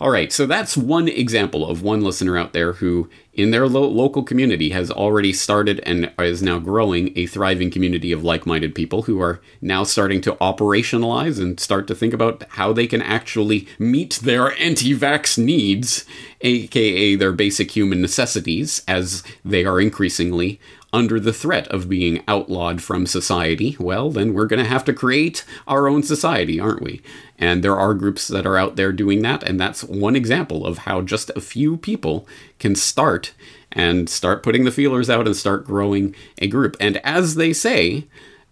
All 0.02 0.12
right, 0.12 0.30
so 0.30 0.46
that's 0.46 0.76
one 0.76 1.08
example 1.08 1.70
of 1.70 1.82
one 1.82 2.02
listener 2.02 2.38
out 2.38 2.52
there 2.52 2.74
who, 2.74 3.10
in 3.34 3.52
their 3.52 3.66
lo- 3.66 3.88
local 3.88 4.24
community, 4.24 4.72
has 4.72 4.92
already 4.92 5.32
started 5.32 5.80
and 5.86 6.12
is 6.20 6.44
now 6.44 6.60
growing 6.60 7.14
a 7.18 7.28
thriving 7.28 7.72
community 7.72 8.12
of 8.12 8.22
like 8.22 8.46
minded 8.46 8.76
people 8.76 9.04
who 9.04 9.22
are 9.22 9.40
now 9.62 9.86
starting 9.86 10.20
to 10.20 10.34
operationalize 10.34 11.40
and 11.40 11.62
start 11.62 11.88
to 11.88 11.96
think 11.96 12.14
about 12.14 12.44
how 12.50 12.74
they 12.74 12.88
can 12.88 13.02
actually 13.02 13.70
meet 13.80 14.20
their 14.22 14.52
anti 14.60 14.94
vax 14.94 15.38
needs, 15.38 16.04
aka 16.42 17.16
their 17.16 17.32
basic 17.32 17.72
human 17.72 18.02
necessities, 18.02 18.84
as 18.90 19.24
they 19.46 19.64
are 19.64 19.80
increasingly 19.80 20.60
under 20.96 21.20
the 21.20 21.34
threat 21.34 21.68
of 21.68 21.90
being 21.90 22.24
outlawed 22.26 22.82
from 22.82 23.06
society, 23.06 23.76
well, 23.78 24.10
then 24.10 24.34
we're 24.34 24.46
going 24.46 24.64
to 24.64 24.70
have 24.70 24.86
to 24.86 24.94
create 24.94 25.44
our 25.68 25.90
own 25.90 26.02
society, 26.02 26.58
aren't 26.58 26.82
we? 26.82 27.02
And 27.38 27.62
there 27.62 27.76
are 27.76 27.94
groups 27.94 28.30
that 28.30 28.46
are 28.46 28.56
out 28.56 28.78
there 28.78 28.94
doing 28.94 29.22
that, 29.24 29.44
and 29.44 29.60
that's 29.60 29.84
one 29.84 30.16
example 30.16 30.66
of 30.66 30.80
how 30.80 31.02
just 31.02 31.30
a 31.32 31.42
few 31.42 31.76
people 31.76 32.26
can 32.60 32.76
start 32.76 33.34
and 33.74 34.10
start 34.10 34.42
putting 34.42 34.64
the 34.64 34.72
feelers 34.72 35.10
out 35.10 35.28
and 35.28 35.36
start 35.36 35.66
growing 35.66 36.16
a 36.38 36.48
group. 36.48 36.78
And 36.80 36.96
as 37.04 37.36
they 37.36 37.52
say, 37.52 38.06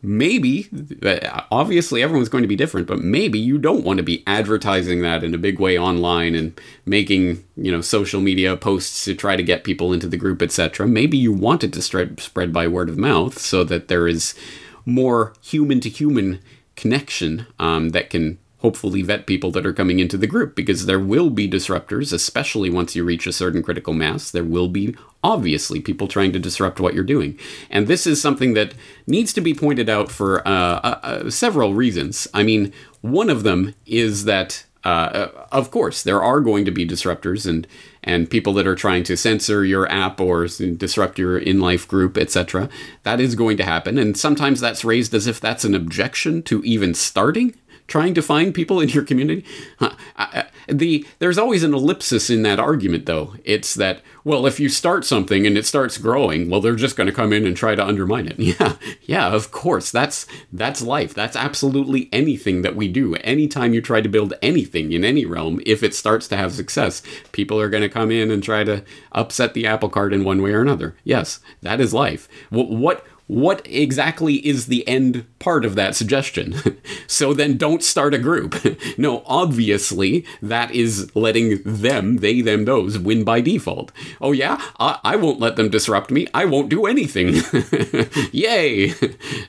maybe 0.03 0.69
obviously 1.49 2.03
everyone's 2.03 2.27
going 2.27 2.41
to 2.41 2.47
be 2.47 2.57
different 2.57 2.85
but 2.85 2.99
maybe 2.99 3.39
you 3.39 3.57
don't 3.57 3.85
want 3.85 3.97
to 3.97 4.03
be 4.03 4.21
advertising 4.27 5.01
that 5.01 5.23
in 5.23 5.33
a 5.33 5.37
big 5.37 5.59
way 5.59 5.79
online 5.79 6.35
and 6.35 6.59
making 6.85 7.41
you 7.55 7.71
know 7.71 7.79
social 7.79 8.19
media 8.19 8.57
posts 8.57 9.05
to 9.05 9.15
try 9.15 9.37
to 9.37 9.43
get 9.43 9.63
people 9.63 9.93
into 9.93 10.07
the 10.07 10.17
group 10.17 10.41
etc 10.41 10.85
maybe 10.85 11.17
you 11.17 11.31
want 11.31 11.63
it 11.63 11.71
to 11.71 11.81
spread 11.81 12.19
spread 12.19 12.51
by 12.51 12.67
word 12.67 12.89
of 12.89 12.97
mouth 12.97 13.39
so 13.39 13.63
that 13.63 13.87
there 13.87 14.05
is 14.05 14.35
more 14.85 15.33
human 15.41 15.79
to 15.79 15.89
human 15.89 16.39
connection 16.75 17.47
um, 17.57 17.89
that 17.89 18.09
can 18.09 18.37
hopefully 18.63 19.02
vet 19.02 19.28
people 19.28 19.52
that 19.52 19.65
are 19.65 19.73
coming 19.73 19.99
into 19.99 20.17
the 20.17 20.26
group 20.26 20.56
because 20.56 20.86
there 20.86 20.99
will 20.99 21.30
be 21.30 21.49
disruptors, 21.49 22.13
especially 22.13 22.69
once 22.69 22.95
you 22.95 23.04
reach 23.04 23.28
a 23.28 23.34
certain 23.34 23.62
critical 23.62 23.93
mass. 23.93 24.32
There 24.32 24.43
will 24.43 24.69
be 24.69 24.95
obviously 25.21 25.82
people 25.82 26.08
trying 26.08 26.32
to 26.32 26.39
disrupt 26.39 26.80
what 26.80 26.93
you're 26.93 27.04
doing. 27.04 27.38
And 27.69 27.88
this 27.88 28.08
is 28.08 28.21
something 28.21 28.54
that 28.54 28.73
needs 29.06 29.34
to 29.34 29.41
be 29.41 29.54
pointed 29.54 29.89
out 29.89 30.10
for 30.10 30.47
uh, 30.47 30.52
uh, 30.52 30.99
uh 31.04 31.30
several 31.30 31.73
reasons. 31.73 32.26
I 32.34 32.43
mean, 32.43 32.73
one 33.02 33.30
of 33.30 33.43
them 33.43 33.76
is 33.86 34.26
that. 34.26 34.65
Uh, 34.86 35.30
of 35.54 35.71
course, 35.71 36.04
there 36.04 36.21
are 36.21 36.41
going 36.41 36.65
to 36.65 36.71
be 36.71 36.86
disruptors 36.86 37.47
and 37.47 37.65
and 38.04 38.30
people 38.30 38.52
that 38.52 38.67
are 38.67 38.76
trying 38.76 39.06
to 39.06 39.15
censor 39.15 39.63
your 39.63 39.89
app 39.89 40.19
or 40.19 40.45
disrupt 40.45 41.17
your 41.17 41.38
in 41.38 41.62
life 41.62 41.88
group, 41.88 42.17
etc. 42.17 42.67
That 43.04 43.21
is 43.21 43.34
going 43.34 43.56
to 43.56 43.63
happen, 43.63 43.97
and 43.97 44.17
sometimes 44.17 44.60
that's 44.60 44.84
raised 44.84 45.13
as 45.13 45.26
if 45.26 45.39
that's 45.39 45.63
an 45.63 45.73
objection 45.73 46.43
to 46.43 46.62
even 46.65 46.93
starting 46.93 47.56
trying 47.88 48.13
to 48.13 48.22
find 48.22 48.54
people 48.54 48.80
in 48.80 48.89
your 48.89 49.04
community. 49.04 49.46
the 50.67 51.06
there's 51.19 51.38
always 51.38 51.63
an 51.63 51.74
ellipsis 51.74 52.30
in 52.30 52.43
that 52.43 52.60
argument 52.60 53.06
though. 53.06 53.36
It's 53.43 53.76
that 53.76 54.02
well 54.24 54.46
if 54.46 54.60
you 54.60 54.69
start 54.69 55.06
something 55.06 55.46
and 55.46 55.58
it 55.58 55.65
starts 55.65 55.98
growing 55.98 56.50
well 56.50 56.62
they're 56.62 56.76
just 56.76 56.96
going 56.96 57.08
to 57.08 57.13
come 57.13 57.34
in 57.34 57.46
and 57.46 57.56
try 57.56 57.76
to 57.76 57.86
undermine 57.86 58.28
it. 58.28 58.39
Yeah 58.43 58.76
yeah 59.04 59.28
of 59.34 59.52
course. 59.52 59.91
That's 59.91 60.26
that's 60.52 60.82
life. 60.82 61.13
That's 61.13 61.36
absolutely 61.36 62.10
anything 62.12 62.62
that 62.62 62.76
we 62.76 62.88
do. 62.88 63.15
Anytime 63.15 63.74
you 63.74 63.82
try 63.82 64.02
to 64.02 64.10
build 64.10 64.34
anything 64.41 64.91
in 64.91 65.04
any 65.04 65.26
realm 65.26 65.60
if 65.65 65.84
it 65.84 65.93
starts 65.93 66.28
to 66.30 66.38
have 66.38 66.54
success 66.54 67.02
people 67.32 67.60
are 67.60 67.69
going 67.69 67.84
to 67.84 67.89
come 67.89 68.12
in 68.12 68.32
and 68.32 68.43
try 68.43 68.63
to 68.63 68.84
upset 69.12 69.54
the 69.54 69.67
apple 69.67 69.89
cart 69.89 70.13
in 70.13 70.24
one 70.24 70.41
way 70.41 70.52
or 70.52 70.62
another. 70.62 70.96
Yes 71.04 71.39
that 71.62 71.82
is 71.82 71.93
life. 71.93 72.30
What 72.50 72.69
what 72.69 73.06
what 73.34 73.65
exactly 73.65 74.36
is 74.46 74.67
the 74.67 74.88
end 74.88 75.26
part 75.39 75.65
of 75.65 75.74
that 75.74 75.96
suggestion? 75.96 76.56
so 77.08 77.34
then 77.34 77.58
don't 77.58 77.84
start 77.84 78.13
a 78.13 78.19
group. 78.19 78.56
no, 78.98 79.24
obviously, 79.26 80.24
that 80.41 80.69
is 80.72 81.13
letting 81.15 81.62
them, 81.63 82.17
they, 82.17 82.41
them, 82.41 82.65
those, 82.65 83.00
win 83.00 83.24
by 83.24 83.41
default. 83.41 83.91
Oh, 84.22 84.34
yeah? 84.34 84.62
I, 84.80 85.00
I 85.04 85.15
won't 85.15 85.39
let 85.39 85.56
them 85.56 85.69
disrupt 85.69 86.12
me. 86.12 86.28
I 86.34 86.46
won't 86.46 86.69
do 86.69 86.86
anything. 86.86 87.41
Yay! 88.32 88.93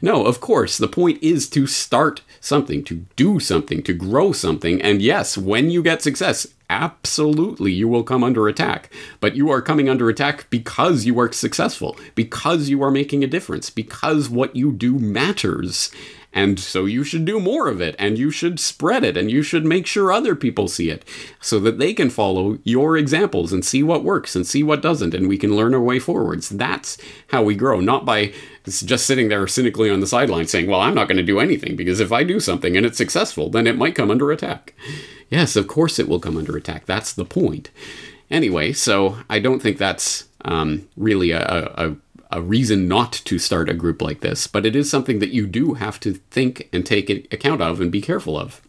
no, 0.00 0.24
of 0.24 0.40
course, 0.40 0.78
the 0.78 0.88
point 0.88 1.22
is 1.22 1.46
to 1.50 1.66
start 1.66 2.22
something, 2.40 2.84
to 2.84 3.04
do 3.16 3.38
something, 3.38 3.82
to 3.82 3.92
grow 3.92 4.32
something. 4.32 4.80
And 4.80 5.02
yes, 5.02 5.36
when 5.36 5.70
you 5.70 5.82
get 5.82 6.00
success, 6.00 6.46
absolutely 6.70 7.72
you 7.72 7.88
will 7.88 8.02
come 8.02 8.24
under 8.24 8.48
attack. 8.48 8.90
But 9.20 9.36
you 9.36 9.50
are 9.50 9.62
coming 9.62 9.88
under 9.88 10.08
attack 10.08 10.48
because 10.50 11.04
you 11.04 11.18
are 11.20 11.32
successful, 11.32 11.96
because 12.14 12.68
you 12.68 12.82
are 12.82 12.90
making 12.90 13.22
a 13.22 13.28
difference, 13.28 13.70
because 13.70 14.28
what 14.28 14.56
you 14.56 14.72
do 14.72 14.98
matters. 14.98 15.90
And 16.34 16.58
so 16.58 16.84
you 16.84 17.04
should 17.04 17.24
do 17.24 17.38
more 17.38 17.68
of 17.68 17.80
it, 17.80 17.94
and 17.96 18.18
you 18.18 18.32
should 18.32 18.58
spread 18.58 19.04
it, 19.04 19.16
and 19.16 19.30
you 19.30 19.40
should 19.40 19.64
make 19.64 19.86
sure 19.86 20.10
other 20.10 20.34
people 20.34 20.66
see 20.66 20.90
it 20.90 21.04
so 21.40 21.60
that 21.60 21.78
they 21.78 21.94
can 21.94 22.10
follow 22.10 22.58
your 22.64 22.96
examples 22.96 23.52
and 23.52 23.64
see 23.64 23.84
what 23.84 24.02
works 24.02 24.34
and 24.34 24.44
see 24.44 24.64
what 24.64 24.82
doesn't, 24.82 25.14
and 25.14 25.28
we 25.28 25.38
can 25.38 25.54
learn 25.54 25.74
our 25.74 25.80
way 25.80 26.00
forwards. 26.00 26.48
That's 26.48 26.98
how 27.28 27.44
we 27.44 27.54
grow, 27.54 27.78
not 27.78 28.04
by 28.04 28.32
just 28.66 29.06
sitting 29.06 29.28
there 29.28 29.46
cynically 29.46 29.88
on 29.88 30.00
the 30.00 30.08
sideline 30.08 30.48
saying, 30.48 30.68
Well, 30.68 30.80
I'm 30.80 30.94
not 30.94 31.06
going 31.06 31.18
to 31.18 31.22
do 31.22 31.38
anything 31.38 31.76
because 31.76 32.00
if 32.00 32.10
I 32.10 32.24
do 32.24 32.40
something 32.40 32.76
and 32.76 32.84
it's 32.84 32.98
successful, 32.98 33.48
then 33.48 33.68
it 33.68 33.78
might 33.78 33.94
come 33.94 34.10
under 34.10 34.32
attack. 34.32 34.74
Yes, 35.30 35.56
of 35.56 35.66
course 35.66 35.98
it 35.98 36.08
will 36.08 36.20
come 36.20 36.36
under 36.36 36.56
attack. 36.56 36.86
That's 36.86 37.12
the 37.12 37.24
point. 37.24 37.70
Anyway, 38.30 38.72
so 38.72 39.18
I 39.28 39.38
don't 39.38 39.60
think 39.60 39.78
that's 39.78 40.24
um, 40.44 40.88
really 40.96 41.30
a, 41.30 41.42
a, 41.76 41.96
a 42.30 42.42
reason 42.42 42.88
not 42.88 43.12
to 43.12 43.38
start 43.38 43.68
a 43.68 43.74
group 43.74 44.02
like 44.02 44.20
this, 44.20 44.46
but 44.46 44.66
it 44.66 44.74
is 44.74 44.90
something 44.90 45.18
that 45.18 45.32
you 45.32 45.46
do 45.46 45.74
have 45.74 46.00
to 46.00 46.14
think 46.30 46.68
and 46.72 46.84
take 46.84 47.10
account 47.32 47.60
of 47.60 47.80
and 47.80 47.92
be 47.92 48.00
careful 48.00 48.38
of. 48.38 48.60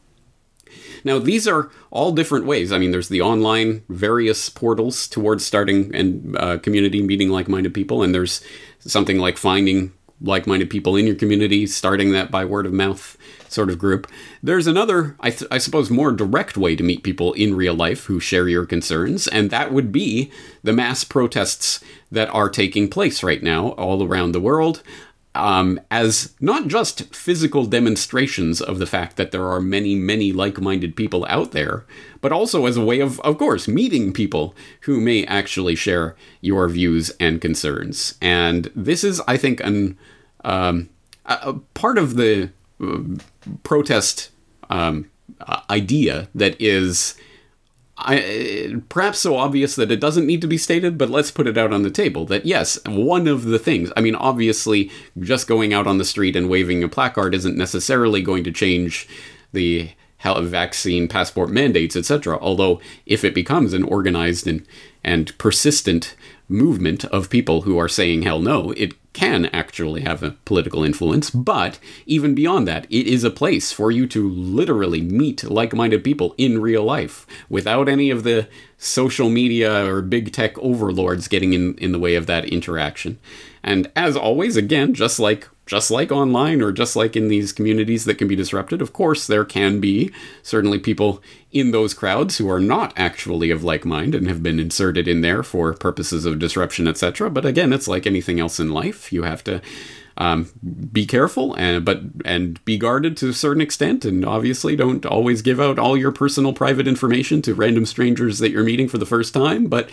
Now, 1.03 1.19
these 1.19 1.47
are 1.47 1.69
all 1.91 2.11
different 2.11 2.45
ways. 2.45 2.71
I 2.71 2.79
mean, 2.79 2.91
there's 2.91 3.09
the 3.09 3.21
online 3.21 3.83
various 3.89 4.49
portals 4.49 5.07
towards 5.07 5.45
starting 5.45 5.93
and 5.93 6.35
uh, 6.37 6.57
community 6.57 7.01
meeting 7.01 7.29
like 7.29 7.47
minded 7.47 7.73
people, 7.73 8.01
and 8.01 8.13
there's 8.13 8.43
something 8.79 9.19
like 9.19 9.37
finding 9.37 9.93
like 10.21 10.47
minded 10.47 10.69
people 10.69 10.95
in 10.95 11.05
your 11.05 11.15
community, 11.15 11.67
starting 11.67 12.11
that 12.11 12.31
by 12.31 12.43
word 12.43 12.65
of 12.65 12.73
mouth 12.73 13.17
sort 13.55 13.69
of 13.69 13.79
group. 13.79 14.07
There's 14.43 14.67
another, 14.67 15.15
I, 15.19 15.31
th- 15.31 15.49
I, 15.49 15.57
suppose, 15.57 15.89
more 15.89 16.11
direct 16.11 16.57
way 16.57 16.75
to 16.75 16.83
meet 16.83 17.03
people 17.03 17.33
in 17.33 17.55
real 17.55 17.73
life 17.73 18.05
who 18.05 18.19
share 18.19 18.47
your 18.47 18.65
concerns, 18.65 19.27
and 19.27 19.49
that 19.49 19.71
would 19.71 19.91
be 19.91 20.31
the 20.63 20.73
mass 20.73 21.03
protests 21.03 21.79
that 22.11 22.29
are 22.29 22.49
taking 22.49 22.89
place 22.89 23.23
right 23.23 23.41
now 23.41 23.69
all 23.69 24.03
around 24.03 24.33
the 24.33 24.39
world. 24.39 24.83
Um, 25.33 25.81
as 25.91 26.33
not 26.39 26.69
just 26.69 27.13
physical 27.13 27.65
demonstrations 27.65 28.61
of 28.61 28.79
the 28.79 28.85
fact 28.85 29.17
that 29.17 29.31
there 29.31 29.49
are 29.49 29.59
many, 29.59 29.93
many 29.93 30.31
like 30.31 30.61
minded 30.61 30.95
people 30.95 31.25
out 31.27 31.51
there, 31.51 31.83
but 32.21 32.31
also 32.31 32.65
as 32.67 32.77
a 32.77 32.85
way 32.85 33.01
of, 33.01 33.19
of 33.19 33.37
course, 33.37 33.67
meeting 33.67 34.13
people 34.13 34.55
who 34.81 35.01
may 35.01 35.25
actually 35.25 35.75
share 35.75 36.15
your 36.39 36.69
views 36.69 37.09
and 37.19 37.41
concerns. 37.41 38.15
And 38.21 38.71
this 38.73 39.03
is, 39.03 39.21
I 39.27 39.35
think, 39.35 39.59
an 39.59 39.97
um, 40.45 40.89
a, 41.25 41.53
part 41.73 41.97
of 41.97 42.15
the 42.15 42.51
protest 43.63 44.31
um, 44.69 45.09
idea 45.69 46.27
that 46.35 46.59
is 46.59 47.15
I, 47.97 48.75
perhaps 48.89 49.19
so 49.19 49.37
obvious 49.37 49.75
that 49.75 49.91
it 49.91 50.01
doesn't 50.01 50.25
need 50.25 50.41
to 50.41 50.47
be 50.47 50.57
stated, 50.57 50.97
but 50.97 51.09
let's 51.09 51.31
put 51.31 51.47
it 51.47 51.57
out 51.57 51.71
on 51.71 51.83
the 51.83 51.89
table 51.89 52.25
that 52.25 52.45
yes, 52.45 52.77
one 52.85 53.27
of 53.27 53.45
the 53.45 53.59
things, 53.59 53.91
I 53.95 54.01
mean, 54.01 54.15
obviously, 54.15 54.91
just 55.19 55.47
going 55.47 55.73
out 55.73 55.87
on 55.87 55.97
the 55.97 56.05
street 56.05 56.35
and 56.35 56.49
waving 56.49 56.83
a 56.83 56.89
placard 56.89 57.33
isn't 57.33 57.57
necessarily 57.57 58.21
going 58.21 58.43
to 58.43 58.51
change 58.51 59.07
the 59.53 59.91
vaccine 60.23 61.07
passport 61.07 61.49
mandates, 61.49 61.95
etc. 61.95 62.37
Although, 62.41 62.81
if 63.05 63.23
it 63.23 63.35
becomes 63.35 63.73
an 63.73 63.83
organized 63.83 64.47
and, 64.47 64.65
and 65.03 65.37
persistent 65.37 66.15
movement 66.47 67.05
of 67.05 67.29
people 67.29 67.61
who 67.61 67.77
are 67.77 67.87
saying 67.87 68.21
hell 68.21 68.39
no, 68.39 68.71
it 68.71 68.93
can 69.13 69.45
actually 69.47 70.01
have 70.01 70.21
a 70.21 70.35
political 70.43 70.83
influence. 70.83 71.29
But 71.29 71.79
even 72.05 72.35
beyond 72.35 72.67
that, 72.67 72.85
it 72.89 73.07
is 73.07 73.23
a 73.23 73.31
place 73.31 73.71
for 73.71 73.89
you 73.89 74.07
to 74.07 74.29
literally 74.29 75.01
meet 75.01 75.43
like 75.43 75.73
minded 75.73 76.03
people 76.03 76.35
in 76.37 76.61
real 76.61 76.83
life 76.83 77.25
without 77.49 77.87
any 77.87 78.09
of 78.09 78.23
the 78.23 78.47
social 78.77 79.29
media 79.29 79.85
or 79.85 80.01
big 80.01 80.33
tech 80.33 80.57
overlords 80.59 81.27
getting 81.29 81.53
in, 81.53 81.77
in 81.77 81.93
the 81.93 81.99
way 81.99 82.15
of 82.15 82.25
that 82.27 82.45
interaction. 82.45 83.17
And 83.63 83.89
as 83.95 84.15
always, 84.17 84.57
again, 84.57 84.93
just 84.93 85.17
like 85.17 85.47
just 85.65 85.89
like 85.89 86.11
online 86.11 86.61
or 86.61 86.71
just 86.71 86.95
like 86.95 87.15
in 87.15 87.27
these 87.27 87.51
communities 87.51 88.05
that 88.05 88.17
can 88.17 88.27
be 88.27 88.35
disrupted, 88.35 88.81
of 88.81 88.93
course, 88.93 89.27
there 89.27 89.45
can 89.45 89.79
be 89.79 90.11
certainly 90.43 90.79
people 90.79 91.21
in 91.51 91.71
those 91.71 91.93
crowds 91.93 92.37
who 92.37 92.49
are 92.49 92.59
not 92.59 92.93
actually 92.95 93.49
of 93.49 93.63
like 93.63 93.85
mind 93.85 94.13
and 94.13 94.27
have 94.27 94.43
been 94.43 94.59
inserted 94.59 95.07
in 95.07 95.21
there 95.21 95.41
for 95.41 95.73
purposes 95.73 96.25
of 96.25 96.39
disruption, 96.39 96.87
etc. 96.87 97.29
But 97.29 97.45
again, 97.45 97.73
it's 97.73 97.87
like 97.87 98.05
anything 98.05 98.39
else 98.39 98.59
in 98.59 98.69
life. 98.71 99.11
You 99.11 99.23
have 99.23 99.43
to 99.45 99.61
um, 100.17 100.49
be 100.91 101.05
careful 101.05 101.53
and 101.55 101.83
but 101.83 102.01
and 102.23 102.63
be 102.63 102.77
guarded 102.77 103.17
to 103.17 103.29
a 103.29 103.33
certain 103.33 103.61
extent 103.61 104.05
and 104.05 104.23
obviously 104.23 104.75
don't 104.75 105.05
always 105.05 105.41
give 105.41 105.59
out 105.59 105.77
all 105.77 105.97
your 105.97 106.11
personal 106.11 106.53
private 106.53 106.87
information 106.87 107.41
to 107.41 107.53
random 107.53 107.85
strangers 107.85 108.39
that 108.39 108.51
you're 108.51 108.63
meeting 108.63 108.87
for 108.87 108.97
the 108.97 109.05
first 109.05 109.33
time 109.33 109.65
but 109.65 109.89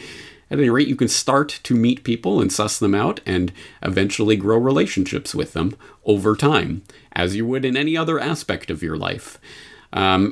at 0.52 0.58
any 0.58 0.68
rate, 0.68 0.86
you 0.86 0.96
can 0.96 1.08
start 1.08 1.60
to 1.62 1.74
meet 1.74 2.04
people 2.04 2.38
and 2.38 2.52
suss 2.52 2.78
them 2.78 2.94
out 2.94 3.20
and 3.24 3.52
eventually 3.82 4.36
grow 4.36 4.58
relationships 4.58 5.34
with 5.34 5.54
them 5.54 5.74
over 6.04 6.36
time, 6.36 6.82
as 7.12 7.34
you 7.34 7.46
would 7.46 7.64
in 7.64 7.74
any 7.74 7.96
other 7.96 8.20
aspect 8.20 8.70
of 8.70 8.82
your 8.82 8.98
life. 8.98 9.38
Um, 9.94 10.30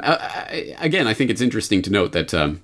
again, 0.79 1.07
I 1.07 1.15
think 1.15 1.31
it's 1.31 1.41
interesting 1.41 1.81
to 1.83 1.91
note 1.91 2.13
that. 2.13 2.35
Um, 2.35 2.63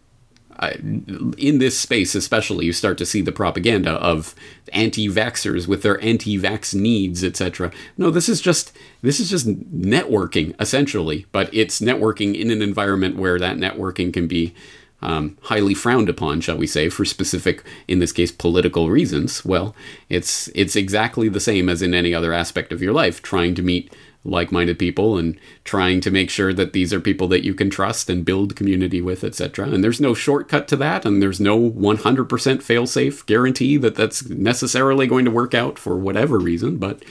in 1.37 1.59
this 1.59 1.79
space, 1.79 2.15
especially, 2.15 2.65
you 2.65 2.73
start 2.73 2.97
to 2.97 3.05
see 3.05 3.21
the 3.21 3.31
propaganda 3.31 3.91
of 3.91 4.35
anti-vaxxers 4.73 5.69
with 5.69 5.83
their 5.83 6.03
anti-vax 6.03 6.75
needs, 6.75 7.23
etc. 7.23 7.71
No, 7.99 8.09
this 8.09 8.27
is 8.27 8.41
just 8.41 8.73
this 9.03 9.21
is 9.21 9.29
just 9.29 9.47
networking 9.47 10.59
essentially, 10.59 11.27
but 11.31 11.53
it's 11.53 11.83
networking 11.83 12.35
in 12.35 12.51
an 12.51 12.63
environment 12.63 13.17
where 13.17 13.39
that 13.39 13.59
networking 13.59 14.15
can 14.15 14.27
be 14.27 14.55
um, 15.03 15.37
highly 15.43 15.75
frowned 15.75 16.09
upon, 16.09 16.41
shall 16.41 16.57
we 16.57 16.67
say, 16.67 16.89
for 16.89 17.05
specific, 17.05 17.63
in 17.87 17.99
this 17.99 18.13
case, 18.13 18.33
political 18.33 18.91
reasons. 18.91 19.45
Well, 19.45 19.75
it's 20.09 20.49
it's 20.55 20.77
exactly 20.77 21.29
the 21.29 21.41
same 21.41 21.69
as 21.69 21.83
in 21.83 21.95
any 21.95 22.15
other 22.15 22.33
aspect 22.33 22.73
of 22.73 22.83
your 22.83 22.93
life, 22.93 23.23
trying 23.23 23.55
to 23.57 23.63
meet 23.63 23.93
like-minded 24.25 24.79
people 24.79 25.17
and 25.17 25.39
trying 25.65 26.01
to 26.01 26.11
make 26.11 26.31
sure 26.31 26.53
that 26.53 26.73
these 26.73 26.93
are 26.93 27.01
people 27.01 27.29
that 27.29 27.45
you 27.45 27.55
can 27.55 27.71
trust 27.71 28.11
and 28.11 28.25
build 28.25 28.57
community 28.57 29.01
with, 29.01 29.23
etc. 29.23 29.69
And 29.69 29.85
there's 29.85 30.01
no 30.01 30.15
shortcut 30.15 30.67
to 30.69 30.77
that, 30.77 31.05
and 31.05 31.23
there's 31.23 31.41
no 31.41 31.71
100% 31.71 32.63
fail-safe 32.63 33.25
guarantee 33.27 33.77
that 33.77 33.95
that's 33.95 34.29
necessarily 34.29 35.07
going 35.07 35.25
to 35.27 35.31
work 35.31 35.55
out 35.55 35.79
for 35.79 35.97
whatever 35.97 36.39
reason, 36.41 36.79
but 36.79 37.05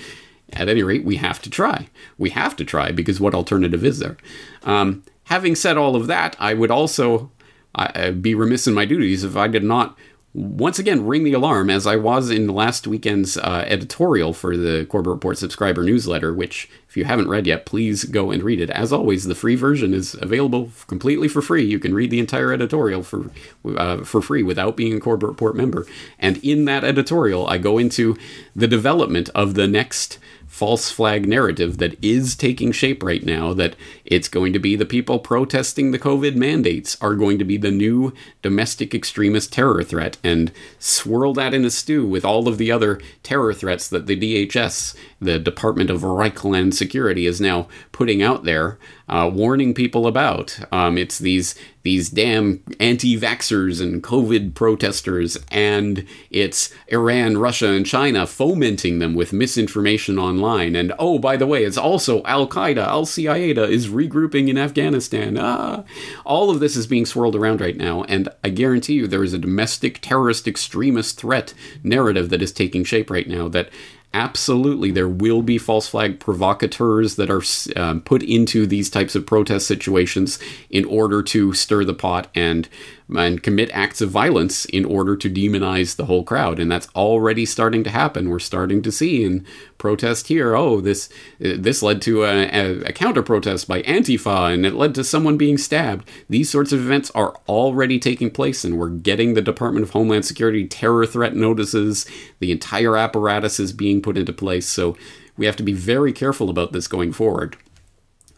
at 0.53 0.69
any 0.69 0.83
rate, 0.83 1.05
we 1.05 1.15
have 1.17 1.41
to 1.41 1.49
try. 1.49 1.87
We 2.17 2.31
have 2.31 2.55
to 2.57 2.65
try 2.65 2.91
because 2.91 3.19
what 3.19 3.33
alternative 3.33 3.83
is 3.83 3.99
there? 3.99 4.17
Um, 4.63 5.03
having 5.25 5.55
said 5.55 5.77
all 5.77 5.95
of 5.95 6.07
that, 6.07 6.35
I 6.39 6.53
would 6.53 6.71
also 6.71 7.31
I'd 7.75 8.21
be 8.21 8.35
remiss 8.35 8.67
in 8.67 8.73
my 8.73 8.85
duties 8.85 9.23
if 9.23 9.35
I 9.35 9.47
did 9.47 9.63
not 9.63 9.97
once 10.35 10.77
again 10.79 11.07
ring 11.07 11.23
the 11.23 11.31
alarm 11.31 11.69
as 11.69 11.88
I 11.88 11.95
was 11.95 12.29
in 12.29 12.47
last 12.47 12.88
weekend's 12.88 13.38
uh, 13.38 13.63
editorial 13.67 14.33
for 14.33 14.57
the 14.57 14.85
Corbett 14.89 15.13
Report 15.13 15.38
subscriber 15.38 15.81
newsletter, 15.81 16.33
which, 16.33 16.69
if 16.89 16.97
you 16.97 17.05
haven't 17.05 17.29
read 17.29 17.47
yet, 17.47 17.65
please 17.65 18.03
go 18.03 18.31
and 18.31 18.43
read 18.43 18.59
it. 18.59 18.69
As 18.69 18.91
always, 18.91 19.23
the 19.23 19.33
free 19.33 19.55
version 19.55 19.93
is 19.93 20.13
available 20.21 20.71
completely 20.88 21.29
for 21.29 21.41
free. 21.41 21.63
You 21.63 21.79
can 21.79 21.93
read 21.93 22.11
the 22.11 22.19
entire 22.19 22.51
editorial 22.51 23.01
for 23.01 23.31
uh, 23.77 24.03
for 24.03 24.21
free 24.21 24.43
without 24.43 24.75
being 24.75 24.97
a 24.97 24.99
Corbett 24.99 25.29
Report 25.29 25.55
member. 25.55 25.88
And 26.19 26.38
in 26.43 26.65
that 26.65 26.83
editorial, 26.83 27.47
I 27.47 27.57
go 27.57 27.77
into 27.77 28.17
the 28.53 28.67
development 28.67 29.29
of 29.33 29.53
the 29.53 29.67
next 29.67 30.19
false 30.47 30.89
flag 30.89 31.27
narrative 31.27 31.77
that 31.79 32.01
is 32.03 32.36
taking 32.36 32.71
shape 32.71 33.03
right 33.03 33.23
now 33.23 33.53
that 33.53 33.75
it's 34.05 34.27
going 34.27 34.53
to 34.53 34.60
be 34.60 34.75
the 34.75 34.86
people 34.86 35.19
protesting 35.19 35.91
the 35.91 35.99
COVID 35.99 36.36
mandates 36.36 36.97
are 37.01 37.15
going 37.15 37.38
to 37.39 37.45
be 37.45 37.58
the 37.58 37.71
new 37.71 38.13
domestic 38.41 38.95
extremist 38.95 39.51
terror 39.51 39.84
threat 39.84 40.17
and 40.23 40.51
swirl 40.79 41.34
that 41.34 41.53
in 41.53 41.65
a 41.65 41.69
stew 41.69 42.05
with 42.05 42.23
all 42.23 42.47
of 42.47 42.58
the 42.58 42.71
other 42.71 43.01
terror 43.23 43.53
threats 43.53 43.88
that 43.89 44.08
the 44.08 44.19
DHS, 44.19 44.95
the 45.19 45.39
Department 45.39 45.89
of 45.89 46.01
Reichland 46.01 46.73
Security, 46.73 47.25
is 47.25 47.41
now 47.41 47.67
putting 47.91 48.21
out 48.21 48.43
there, 48.43 48.77
uh, 49.10 49.29
warning 49.31 49.73
people 49.73 50.08
about. 50.08 50.58
Um, 50.71 50.97
it's 50.97 51.19
these 51.19 51.55
these 51.85 52.09
damn 52.09 52.63
anti 52.79 53.15
vaxxers 53.15 53.79
and 53.79 54.01
COVID 54.01 54.55
protesters, 54.55 55.37
and 55.51 56.03
it's 56.31 56.73
Iran, 56.87 57.37
Russia, 57.37 57.67
and 57.67 57.85
China 57.85 58.25
fomenting 58.25 58.97
them 58.97 59.13
with 59.13 59.31
misinformation 59.31 60.17
online. 60.17 60.75
And 60.75 60.93
oh, 60.97 61.19
by 61.19 61.37
the 61.37 61.45
way, 61.45 61.63
it's 61.63 61.77
also 61.77 62.23
Al 62.23 62.47
Qaeda, 62.47 62.83
Al 62.83 63.05
Qaeda 63.05 63.69
is 63.69 63.87
regrouping 63.87 64.49
in 64.49 64.57
Afghanistan. 64.57 65.37
Ah, 65.39 65.83
all 66.25 66.49
of 66.49 66.59
this 66.59 66.75
is 66.75 66.87
being 66.87 67.05
swirled 67.05 67.35
around 67.35 67.61
right 67.61 67.77
now, 67.77 68.01
and 68.05 68.29
I 68.43 68.49
guarantee 68.49 68.93
you 68.93 69.05
there 69.05 69.23
is 69.23 69.33
a 69.33 69.37
domestic 69.39 70.01
terrorist 70.01 70.47
extremist 70.47 71.19
threat 71.19 71.53
narrative 71.83 72.29
that 72.29 72.41
is 72.41 72.51
taking 72.51 72.83
shape 72.83 73.11
right 73.11 73.27
now 73.27 73.47
that 73.49 73.69
absolutely. 74.15 74.91
There 74.91 75.10
will 75.10 75.41
be 75.41 75.58
false 75.58 75.89
flag 75.89 76.21
provocateurs 76.21 77.17
that 77.17 77.30
are 77.30 77.43
um, 77.75 78.01
put 78.01 78.23
into 78.23 78.65
these 78.65 78.89
types 78.89 79.13
of 79.13 79.25
protest 79.25 79.67
situations 79.67 80.39
in 80.69 80.86
order 80.86 81.21
to 81.23 81.51
stir 81.51 81.84
the 81.84 81.93
pot 81.93 82.30
and 82.34 82.69
and 83.13 83.43
commit 83.43 83.69
acts 83.71 84.01
of 84.01 84.09
violence 84.09 84.65
in 84.65 84.83
order 84.83 85.15
to 85.15 85.29
demonize 85.29 85.95
the 85.95 86.05
whole 86.05 86.23
crowd. 86.23 86.59
And 86.59 86.71
that's 86.71 86.87
already 86.95 87.45
starting 87.45 87.83
to 87.83 87.89
happen. 87.91 88.29
We're 88.29 88.39
starting 88.39 88.81
to 88.81 88.91
see 88.91 89.23
in 89.23 89.45
protest 89.77 90.27
here 90.29 90.55
oh 90.55 90.81
this 90.81 91.09
this 91.37 91.83
led 91.83 92.01
to 92.01 92.23
a, 92.23 92.45
a, 92.47 92.79
a 92.85 92.93
counter 92.93 93.21
protest 93.21 93.67
by 93.67 93.83
antifa 93.83 94.51
and 94.51 94.65
it 94.65 94.73
led 94.73 94.95
to 94.95 95.03
someone 95.03 95.37
being 95.37 95.57
stabbed. 95.57 96.09
These 96.29 96.49
sorts 96.49 96.71
of 96.71 96.79
events 96.79 97.11
are 97.11 97.35
already 97.47 97.99
taking 97.99 98.31
place 98.31 98.63
and 98.63 98.79
we're 98.79 98.89
getting 98.89 99.33
the 99.33 99.41
department 99.41 99.83
of 99.83 99.91
homeland 99.91 100.25
security 100.25 100.65
terror 100.65 101.05
threat 101.05 101.35
notices. 101.35 102.07
The 102.39 102.51
entire 102.51 102.97
apparatus 102.97 103.59
is 103.59 103.73
being 103.73 104.01
put 104.01 104.17
into 104.17 104.33
place. 104.33 104.67
So 104.67 104.97
we 105.37 105.45
have 105.45 105.57
to 105.57 105.63
be 105.63 105.73
very 105.73 106.13
careful 106.13 106.49
about 106.49 106.71
this 106.71 106.87
going 106.87 107.11
forward. 107.11 107.57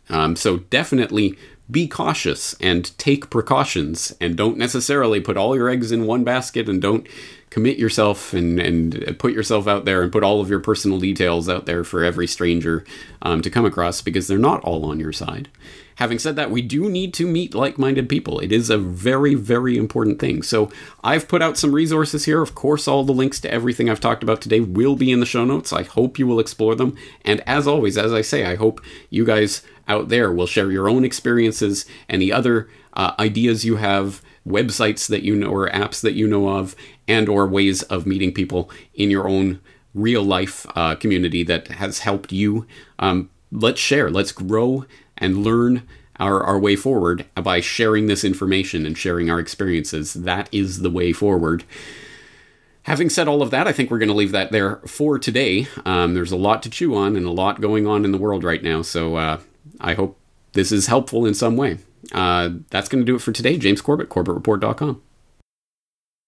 Um, 0.10 0.36
so 0.36 0.58
definitely 0.58 1.38
be 1.69 1.88
cautious 1.88 2.56
and 2.62 2.97
take 2.97 3.30
precautions 3.30 4.15
and 4.21 4.38
don't 4.38 4.58
necessarily 4.58 5.19
put 5.19 5.38
all 5.38 5.56
your 5.56 5.69
eggs 5.69 5.91
in 5.91 6.06
one 6.06 6.23
basket 6.23 6.69
and 6.69 6.82
don't 6.82 7.08
commit 7.49 7.77
yourself 7.77 8.34
and, 8.34 8.60
and 8.60 9.17
put 9.19 9.34
yourself 9.34 9.67
out 9.67 9.86
there 9.86 10.01
and 10.01 10.12
put 10.12 10.23
all 10.23 10.41
of 10.41 10.49
your 10.49 10.60
personal 10.60 10.99
details 10.99 11.49
out 11.49 11.65
there 11.65 11.84
for 11.84 12.03
every 12.03 12.27
stranger 12.27 12.86
um, 13.21 13.41
to 13.41 13.49
come 13.49 13.65
across 13.65 14.01
because 14.01 14.27
they're 14.27 14.38
not 14.38 14.63
all 14.63 14.86
on 14.86 14.99
your 14.99 15.13
side. 15.13 15.49
Having 15.97 16.19
said 16.19 16.36
that, 16.36 16.51
we 16.51 16.62
do 16.62 16.89
need 16.89 17.12
to 17.15 17.25
meet 17.25 17.55
like 17.55 17.79
minded 17.79 18.07
people. 18.07 18.39
It 18.39 18.51
is 18.51 18.69
a 18.69 18.77
very, 18.77 19.33
very 19.33 19.77
important 19.77 20.19
thing. 20.19 20.43
So 20.43 20.69
I've 21.03 21.27
put 21.27 21.41
out 21.41 21.57
some 21.57 21.73
resources 21.73 22.25
here. 22.25 22.43
Of 22.43 22.53
course, 22.53 22.88
all 22.88 23.03
the 23.03 23.13
links 23.13 23.39
to 23.41 23.51
everything 23.51 23.89
I've 23.89 23.99
talked 23.99 24.21
about 24.21 24.39
today 24.39 24.60
will 24.60 24.95
be 24.95 25.12
in 25.12 25.19
the 25.19 25.25
show 25.25 25.43
notes. 25.43 25.73
I 25.73 25.81
hope 25.81 26.19
you 26.19 26.27
will 26.27 26.39
explore 26.39 26.75
them. 26.75 26.95
And 27.25 27.41
as 27.47 27.67
always, 27.67 27.97
as 27.97 28.13
I 28.13 28.21
say, 28.21 28.45
I 28.45 28.53
hope 28.55 28.79
you 29.10 29.25
guys 29.25 29.63
out 29.88 30.10
there 30.10 30.31
will 30.31 30.45
share 30.45 30.71
your 30.71 30.88
own 30.88 31.03
experiences, 31.03 31.88
any 32.07 32.31
other 32.31 32.69
uh, 32.93 33.13
ideas 33.17 33.65
you 33.65 33.77
have, 33.77 34.21
websites 34.47 35.10
that 35.10 35.23
you 35.23 35.36
know 35.36 35.49
or 35.49 35.67
apps 35.69 36.01
that 36.01 36.13
you 36.13 36.27
know 36.27 36.47
of, 36.47 36.75
and 37.07 37.27
or 37.27 37.47
ways 37.47 37.81
of 37.83 38.05
meeting 38.05 38.31
people 38.31 38.69
in 38.93 39.10
your 39.10 39.27
own 39.27 39.60
real 39.95 40.21
life 40.21 40.67
uh, 40.75 40.93
community 40.93 41.41
that 41.41 41.69
has 41.69 41.99
helped 41.99 42.31
you. 42.31 42.67
Um, 42.99 43.31
let's 43.51 43.81
share. 43.81 44.12
Let's 44.12 44.31
grow 44.31 44.86
and 45.17 45.43
learn 45.43 45.88
our, 46.19 46.43
our 46.43 46.60
way 46.60 46.75
forward 46.75 47.25
by 47.36 47.62
sharing 47.62 48.08
this 48.08 48.23
information 48.23 48.86
and 48.86 48.97
sharing 48.97 49.30
our 49.30 49.39
experiences. 49.39 50.13
That 50.13 50.49
is 50.51 50.82
the 50.82 50.89
way 50.89 51.13
forward. 51.13 51.63
Having 52.84 53.10
said 53.10 53.27
all 53.27 53.41
of 53.41 53.51
that, 53.51 53.67
I 53.67 53.73
think 53.73 53.91
we're 53.91 53.99
going 53.99 54.08
to 54.10 54.15
leave 54.15 54.32
that 54.32 54.51
there 54.51 54.77
for 54.88 55.19
today. 55.19 55.67
Um, 55.86 56.13
there's 56.13 56.32
a 56.32 56.38
lot 56.38 56.63
to 56.63 56.69
chew 56.69 56.95
on 56.95 57.15
and 57.15 57.25
a 57.25 57.32
lot 57.32 57.60
going 57.60 57.86
on 57.86 58.06
in 58.06 58.12
the 58.12 58.17
world 58.17 58.43
right 58.43 58.63
now. 58.63 58.82
So 58.82 59.17
uh, 59.17 59.39
I 59.82 59.93
hope 59.93 60.17
this 60.53 60.71
is 60.71 60.88
helpful 60.88 61.25
in 61.25 61.34
some 61.34 61.58
way. 61.58 61.80
Uh, 62.13 62.49
that's 62.69 62.88
going 62.88 63.01
to 63.01 63.06
do 63.06 63.15
it 63.15 63.21
for 63.21 63.34
today. 63.34 63.58
James 63.58 63.82
Corbett, 63.82 64.10
CorbettReport.com. 64.10 65.01